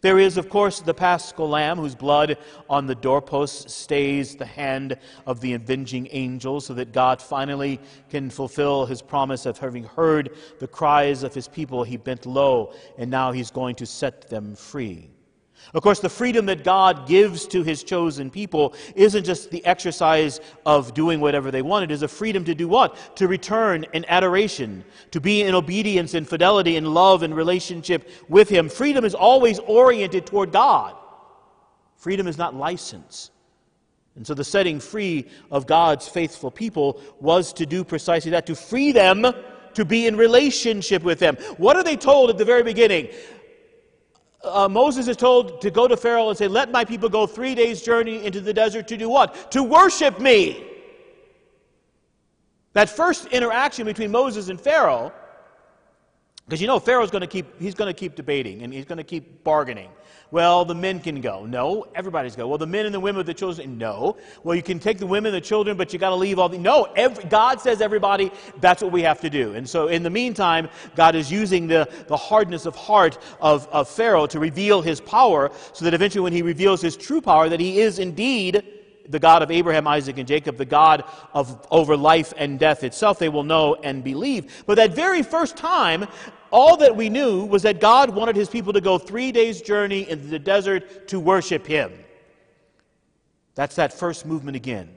[0.00, 2.38] There is, of course, the paschal lamb whose blood
[2.70, 4.96] on the doorpost stays the hand
[5.26, 10.30] of the avenging angel so that God finally can fulfill his promise of having heard
[10.60, 11.82] the cries of his people.
[11.82, 15.10] He bent low, and now he's going to set them free.
[15.74, 20.40] Of course, the freedom that God gives to his chosen people isn't just the exercise
[20.64, 21.84] of doing whatever they want.
[21.84, 23.16] It is a freedom to do what?
[23.16, 28.48] To return in adoration, to be in obedience and fidelity and love and relationship with
[28.48, 28.68] him.
[28.68, 30.94] Freedom is always oriented toward God.
[31.96, 33.30] Freedom is not license.
[34.16, 38.54] And so the setting free of God's faithful people was to do precisely that, to
[38.54, 39.26] free them
[39.74, 41.36] to be in relationship with them.
[41.56, 43.10] What are they told at the very beginning?
[44.42, 47.54] Uh, Moses is told to go to Pharaoh and say, Let my people go three
[47.54, 49.50] days' journey into the desert to do what?
[49.52, 50.64] To worship me.
[52.74, 55.12] That first interaction between Moses and Pharaoh
[56.48, 58.96] because you know Pharaoh's going to keep he's going to keep debating and he's going
[58.96, 59.90] to keep bargaining.
[60.30, 61.44] Well, the men can go.
[61.44, 62.48] No, everybody's go.
[62.48, 63.78] Well, the men and the women, of the children.
[63.78, 64.16] No.
[64.44, 66.48] Well, you can take the women, and the children, but you got to leave all
[66.48, 66.58] the.
[66.58, 68.30] No, every, God says everybody.
[68.60, 69.54] That's what we have to do.
[69.54, 73.88] And so, in the meantime, God is using the, the hardness of heart of, of
[73.88, 77.60] Pharaoh to reveal His power, so that eventually, when He reveals His true power, that
[77.60, 78.62] He is indeed
[79.08, 83.18] the God of Abraham, Isaac, and Jacob, the God of over life and death itself,
[83.18, 84.64] they will know and believe.
[84.66, 86.06] But that very first time,
[86.50, 90.08] all that we knew was that God wanted his people to go three days' journey
[90.08, 91.92] into the desert to worship him.
[93.54, 94.88] That's that first movement again.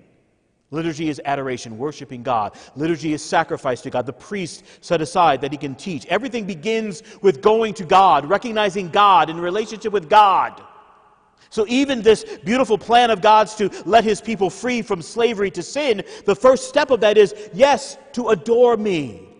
[0.69, 2.55] Liturgy is adoration, worshiping God.
[2.77, 4.05] Liturgy is sacrifice to God.
[4.05, 6.05] The priest set aside that he can teach.
[6.05, 10.61] Everything begins with going to God, recognizing God in relationship with God.
[11.49, 15.61] So, even this beautiful plan of God's to let his people free from slavery to
[15.61, 19.30] sin, the first step of that is yes, to adore me.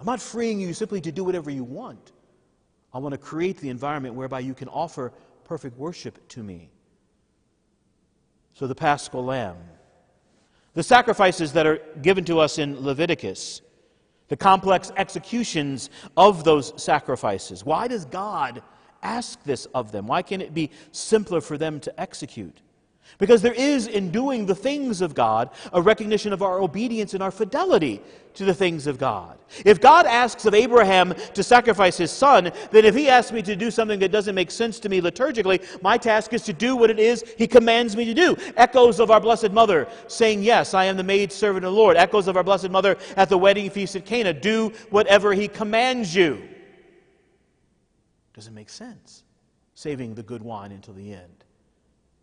[0.00, 2.12] I'm not freeing you simply to do whatever you want.
[2.92, 5.12] I want to create the environment whereby you can offer
[5.44, 6.70] perfect worship to me.
[8.54, 9.56] So, the paschal lamb.
[10.74, 13.60] The sacrifices that are given to us in Leviticus,
[14.28, 17.64] the complex executions of those sacrifices.
[17.64, 18.62] Why does God
[19.02, 20.06] ask this of them?
[20.06, 22.62] Why can't it be simpler for them to execute?
[23.18, 27.22] Because there is, in doing the things of God, a recognition of our obedience and
[27.22, 28.02] our fidelity
[28.34, 29.38] to the things of God.
[29.64, 33.56] If God asks of Abraham to sacrifice his son, then if he asks me to
[33.56, 36.90] do something that doesn't make sense to me liturgically, my task is to do what
[36.90, 38.36] it is he commands me to do.
[38.56, 41.96] Echoes of our Blessed Mother saying, Yes, I am the maid servant of the Lord.
[41.96, 44.32] Echoes of our Blessed Mother at the wedding feast at Cana.
[44.32, 46.42] Do whatever he commands you.
[48.34, 49.24] Doesn't make sense.
[49.74, 51.44] Saving the good wine until the end.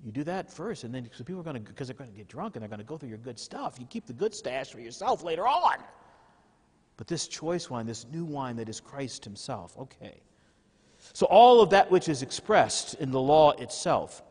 [0.07, 2.15] You do that first, and then so people are going to, because they're going to
[2.15, 3.75] get drunk and they're going to go through your good stuff.
[3.77, 5.79] You keep the good stash for yourself later on.
[6.95, 10.21] But this choice wine, this new wine that is Christ Himself, okay.
[11.11, 14.23] So all of that which is expressed in the law itself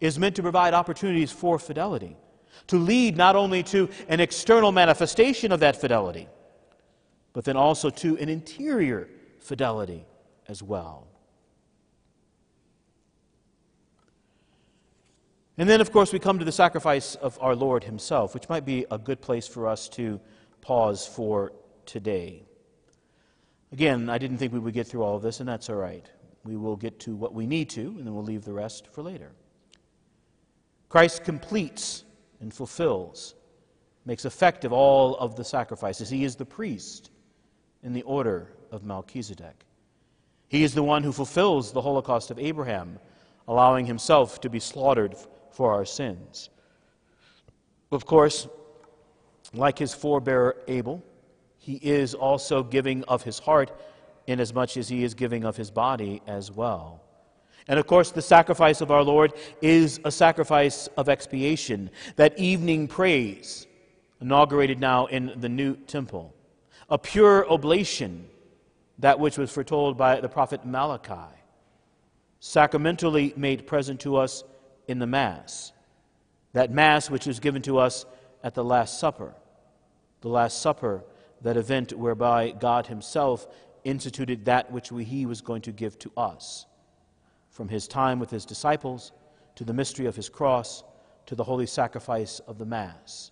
[0.00, 2.16] is meant to provide opportunities for fidelity,
[2.68, 6.28] to lead not only to an external manifestation of that fidelity,
[7.32, 9.08] but then also to an interior
[9.40, 10.06] fidelity
[10.46, 11.08] as well.
[15.58, 18.66] And then, of course, we come to the sacrifice of our Lord Himself, which might
[18.66, 20.20] be a good place for us to
[20.60, 21.52] pause for
[21.86, 22.42] today.
[23.72, 26.04] Again, I didn't think we would get through all of this, and that's all right.
[26.44, 29.02] We will get to what we need to, and then we'll leave the rest for
[29.02, 29.32] later.
[30.88, 32.04] Christ completes
[32.40, 33.34] and fulfills,
[34.04, 36.10] makes effective all of the sacrifices.
[36.10, 37.10] He is the priest
[37.82, 39.64] in the order of Melchizedek.
[40.48, 42.98] He is the one who fulfills the Holocaust of Abraham,
[43.48, 45.16] allowing himself to be slaughtered
[45.56, 46.50] for our sins.
[47.90, 48.46] Of course,
[49.54, 51.02] like his forebearer Abel,
[51.56, 53.72] he is also giving of his heart
[54.26, 57.00] inasmuch as he is giving of his body as well.
[57.68, 62.86] And of course, the sacrifice of our Lord is a sacrifice of expiation, that evening
[62.86, 63.66] praise,
[64.20, 66.34] inaugurated now in the new temple,
[66.90, 68.26] a pure oblation,
[68.98, 71.34] that which was foretold by the prophet Malachi,
[72.40, 74.44] sacramentally made present to us
[74.88, 75.72] in the Mass,
[76.52, 78.06] that Mass which was given to us
[78.42, 79.34] at the Last Supper,
[80.20, 81.04] the Last Supper,
[81.42, 83.46] that event whereby God Himself
[83.84, 86.66] instituted that which we, He was going to give to us.
[87.50, 89.12] From his time with his disciples
[89.54, 90.84] to the mystery of his cross
[91.26, 93.30] to the holy sacrifice of the Mass.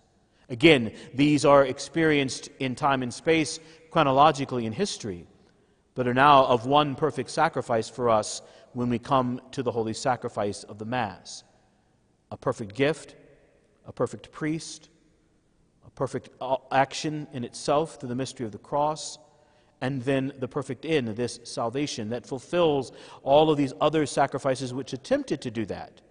[0.49, 3.59] Again, these are experienced in time and space,
[3.91, 5.25] chronologically in history,
[5.95, 8.41] but are now of one perfect sacrifice for us
[8.75, 11.43] when we come to the holy sacrifice of the Mass.
[12.29, 13.15] A perfect gift,
[13.87, 14.89] a perfect priest,
[15.87, 19.17] a perfect uh, action in itself through the mystery of the cross,
[19.79, 22.91] and then the perfect end, this salvation that fulfills
[23.23, 26.01] all of these other sacrifices which attempted to do that.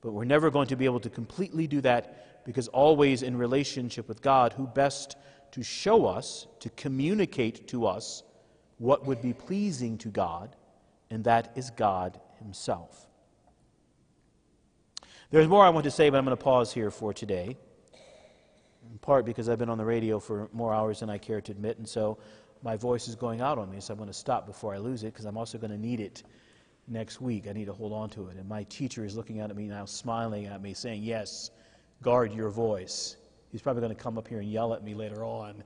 [0.00, 4.08] But we're never going to be able to completely do that because always in relationship
[4.08, 5.16] with God, who best
[5.52, 8.24] to show us, to communicate to us
[8.78, 10.56] what would be pleasing to God,
[11.10, 13.06] and that is God Himself.
[15.30, 17.56] There's more I want to say, but I'm going to pause here for today.
[18.90, 21.52] In part because I've been on the radio for more hours than I care to
[21.52, 22.18] admit, and so
[22.62, 25.02] my voice is going out on me, so I'm going to stop before I lose
[25.02, 26.22] it because I'm also going to need it
[26.88, 27.46] next week.
[27.48, 28.36] I need to hold on to it.
[28.36, 31.50] And my teacher is looking at me now, smiling at me, saying, Yes,
[32.02, 33.16] guard your voice.
[33.52, 35.62] He's probably going to come up here and yell at me later on.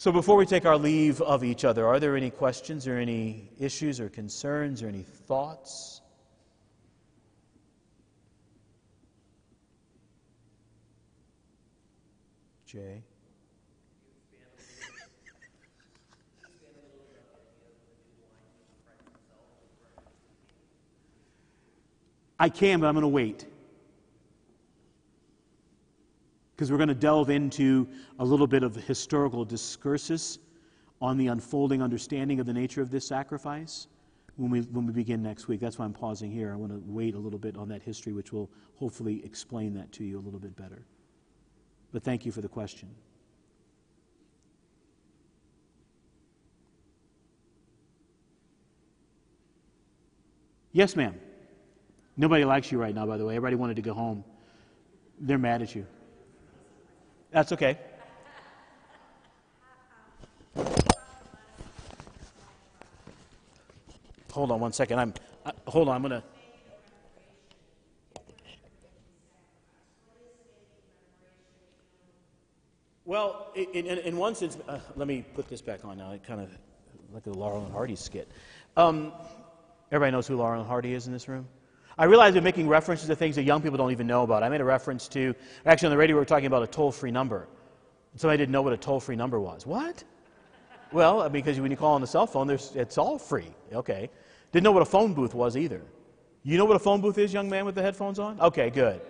[0.00, 3.50] So before we take our leave of each other, are there any questions or any
[3.58, 6.02] issues or concerns or any thoughts?
[12.64, 13.02] Jay?
[22.38, 23.47] I can, but I'm going to wait.
[26.58, 27.86] Because we're going to delve into
[28.18, 30.38] a little bit of historical discursus
[31.00, 33.86] on the unfolding understanding of the nature of this sacrifice
[34.34, 35.60] when we, when we begin next week.
[35.60, 36.52] That's why I'm pausing here.
[36.52, 39.92] I want to wait a little bit on that history, which will hopefully explain that
[39.92, 40.84] to you a little bit better.
[41.92, 42.88] But thank you for the question.
[50.72, 51.14] Yes, ma'am.
[52.16, 53.36] Nobody likes you right now, by the way.
[53.36, 54.24] Everybody wanted to go home.
[55.20, 55.86] They're mad at you.
[57.30, 57.78] That's okay.
[64.32, 64.98] Hold on one second.
[64.98, 65.14] I'm.
[65.44, 65.96] Uh, hold on.
[65.96, 66.22] I'm gonna.
[73.04, 76.12] Well, in, in, in one sense, uh, let me put this back on now.
[76.12, 76.50] It kind of
[77.12, 78.28] like a Laurel and Hardy skit.
[78.76, 79.12] Um,
[79.90, 81.48] everybody knows who Laurel and Hardy is in this room.
[81.98, 84.44] I realize we're making references to things that young people don't even know about.
[84.44, 85.34] I made a reference to,
[85.66, 87.48] actually, on the radio, we were talking about a toll free number.
[88.14, 89.66] Somebody didn't know what a toll free number was.
[89.66, 90.04] What?
[90.92, 93.52] Well, because when you call on the cell phone, it's all free.
[93.72, 94.10] Okay.
[94.52, 95.82] Didn't know what a phone booth was either.
[96.44, 98.40] You know what a phone booth is, young man with the headphones on?
[98.40, 99.00] Okay, good.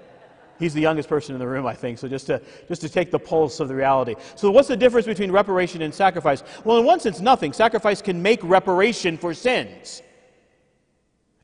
[0.58, 3.10] He's the youngest person in the room, I think, so just to, just to take
[3.10, 4.16] the pulse of the reality.
[4.34, 6.42] So, what's the difference between reparation and sacrifice?
[6.64, 7.52] Well, in one sense, nothing.
[7.52, 10.02] Sacrifice can make reparation for sins.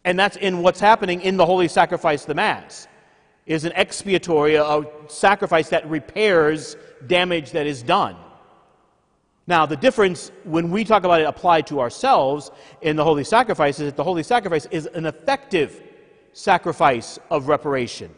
[0.05, 2.89] And that's in what's happening in the holy sacrifice, the Mass,
[3.47, 6.77] is an expiatory, a sacrifice that repairs
[7.07, 8.17] damage that is done.
[9.47, 12.51] Now, the difference when we talk about it applied to ourselves
[12.81, 15.83] in the holy sacrifice is that the holy sacrifice is an effective
[16.33, 18.15] sacrifice of reparation.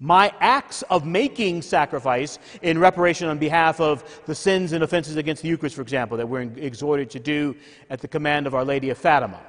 [0.00, 5.42] My acts of making sacrifice in reparation on behalf of the sins and offenses against
[5.42, 7.54] the Eucharist, for example, that we're exhorted to do
[7.90, 9.40] at the command of Our Lady of Fatima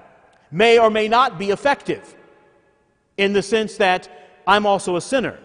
[0.51, 2.15] may or may not be effective
[3.17, 4.09] in the sense that
[4.45, 5.39] I'm also a sinner.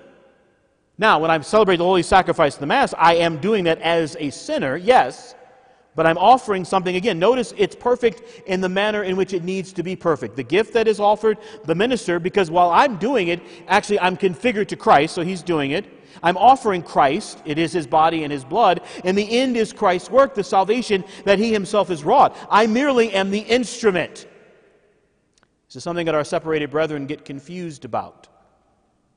[0.99, 4.17] Now, when I celebrate the holy sacrifice of the Mass, I am doing that as
[4.19, 5.35] a sinner, yes,
[5.97, 7.19] But I'm offering something again.
[7.19, 10.37] Notice it's perfect in the manner in which it needs to be perfect.
[10.37, 14.69] The gift that is offered, the minister, because while I'm doing it, actually I'm configured
[14.69, 15.87] to Christ, so he's doing it.
[16.23, 20.11] I'm offering Christ, it is his body and his blood, and the end is Christ's
[20.11, 22.37] work, the salvation that he himself has wrought.
[22.51, 24.27] I merely am the instrument.
[25.69, 28.29] This is something that our separated brethren get confused about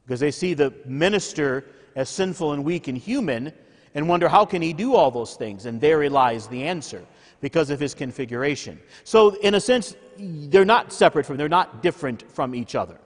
[0.05, 1.65] because they see the minister
[1.95, 3.53] as sinful and weak and human
[3.93, 5.65] and wonder how can he do all those things?
[5.65, 7.05] And therein lies the answer
[7.41, 8.79] because of his configuration.
[9.03, 12.99] So in a sense they're not separate from they're not different from each other.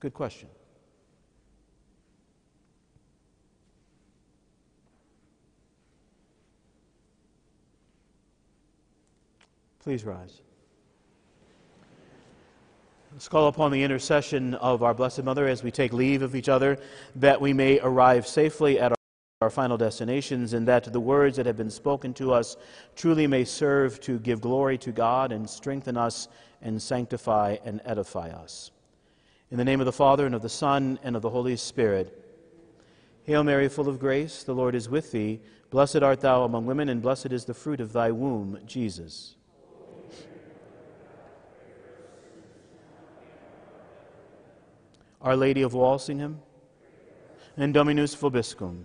[0.00, 0.48] Good question.
[9.80, 10.40] Please rise.
[13.12, 16.48] Let's call upon the intercession of our Blessed Mother as we take leave of each
[16.48, 16.78] other,
[17.16, 18.92] that we may arrive safely at
[19.42, 22.56] our, final destinations, and that the words that have been spoken to us
[22.96, 26.28] truly may serve to give glory to God and strengthen us
[26.62, 28.70] and sanctify and edify us.
[29.50, 32.18] In the name of the Father, and of the Son, and of the Holy Spirit.
[33.24, 35.40] Hail Mary, full of grace, the Lord is with thee.
[35.68, 39.34] Blessed art thou among women, and blessed is the fruit of thy womb, Jesus.
[45.22, 46.40] Our Lady of Walsingham,
[47.56, 48.84] and Dominus Vobiscum.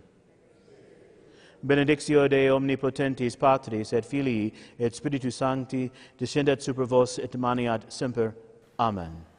[1.63, 8.35] Benedictio Dei omnipotentis Patris et Filii et Spiritus Sancti descendat super vos et maneat semper.
[8.77, 9.36] Amen.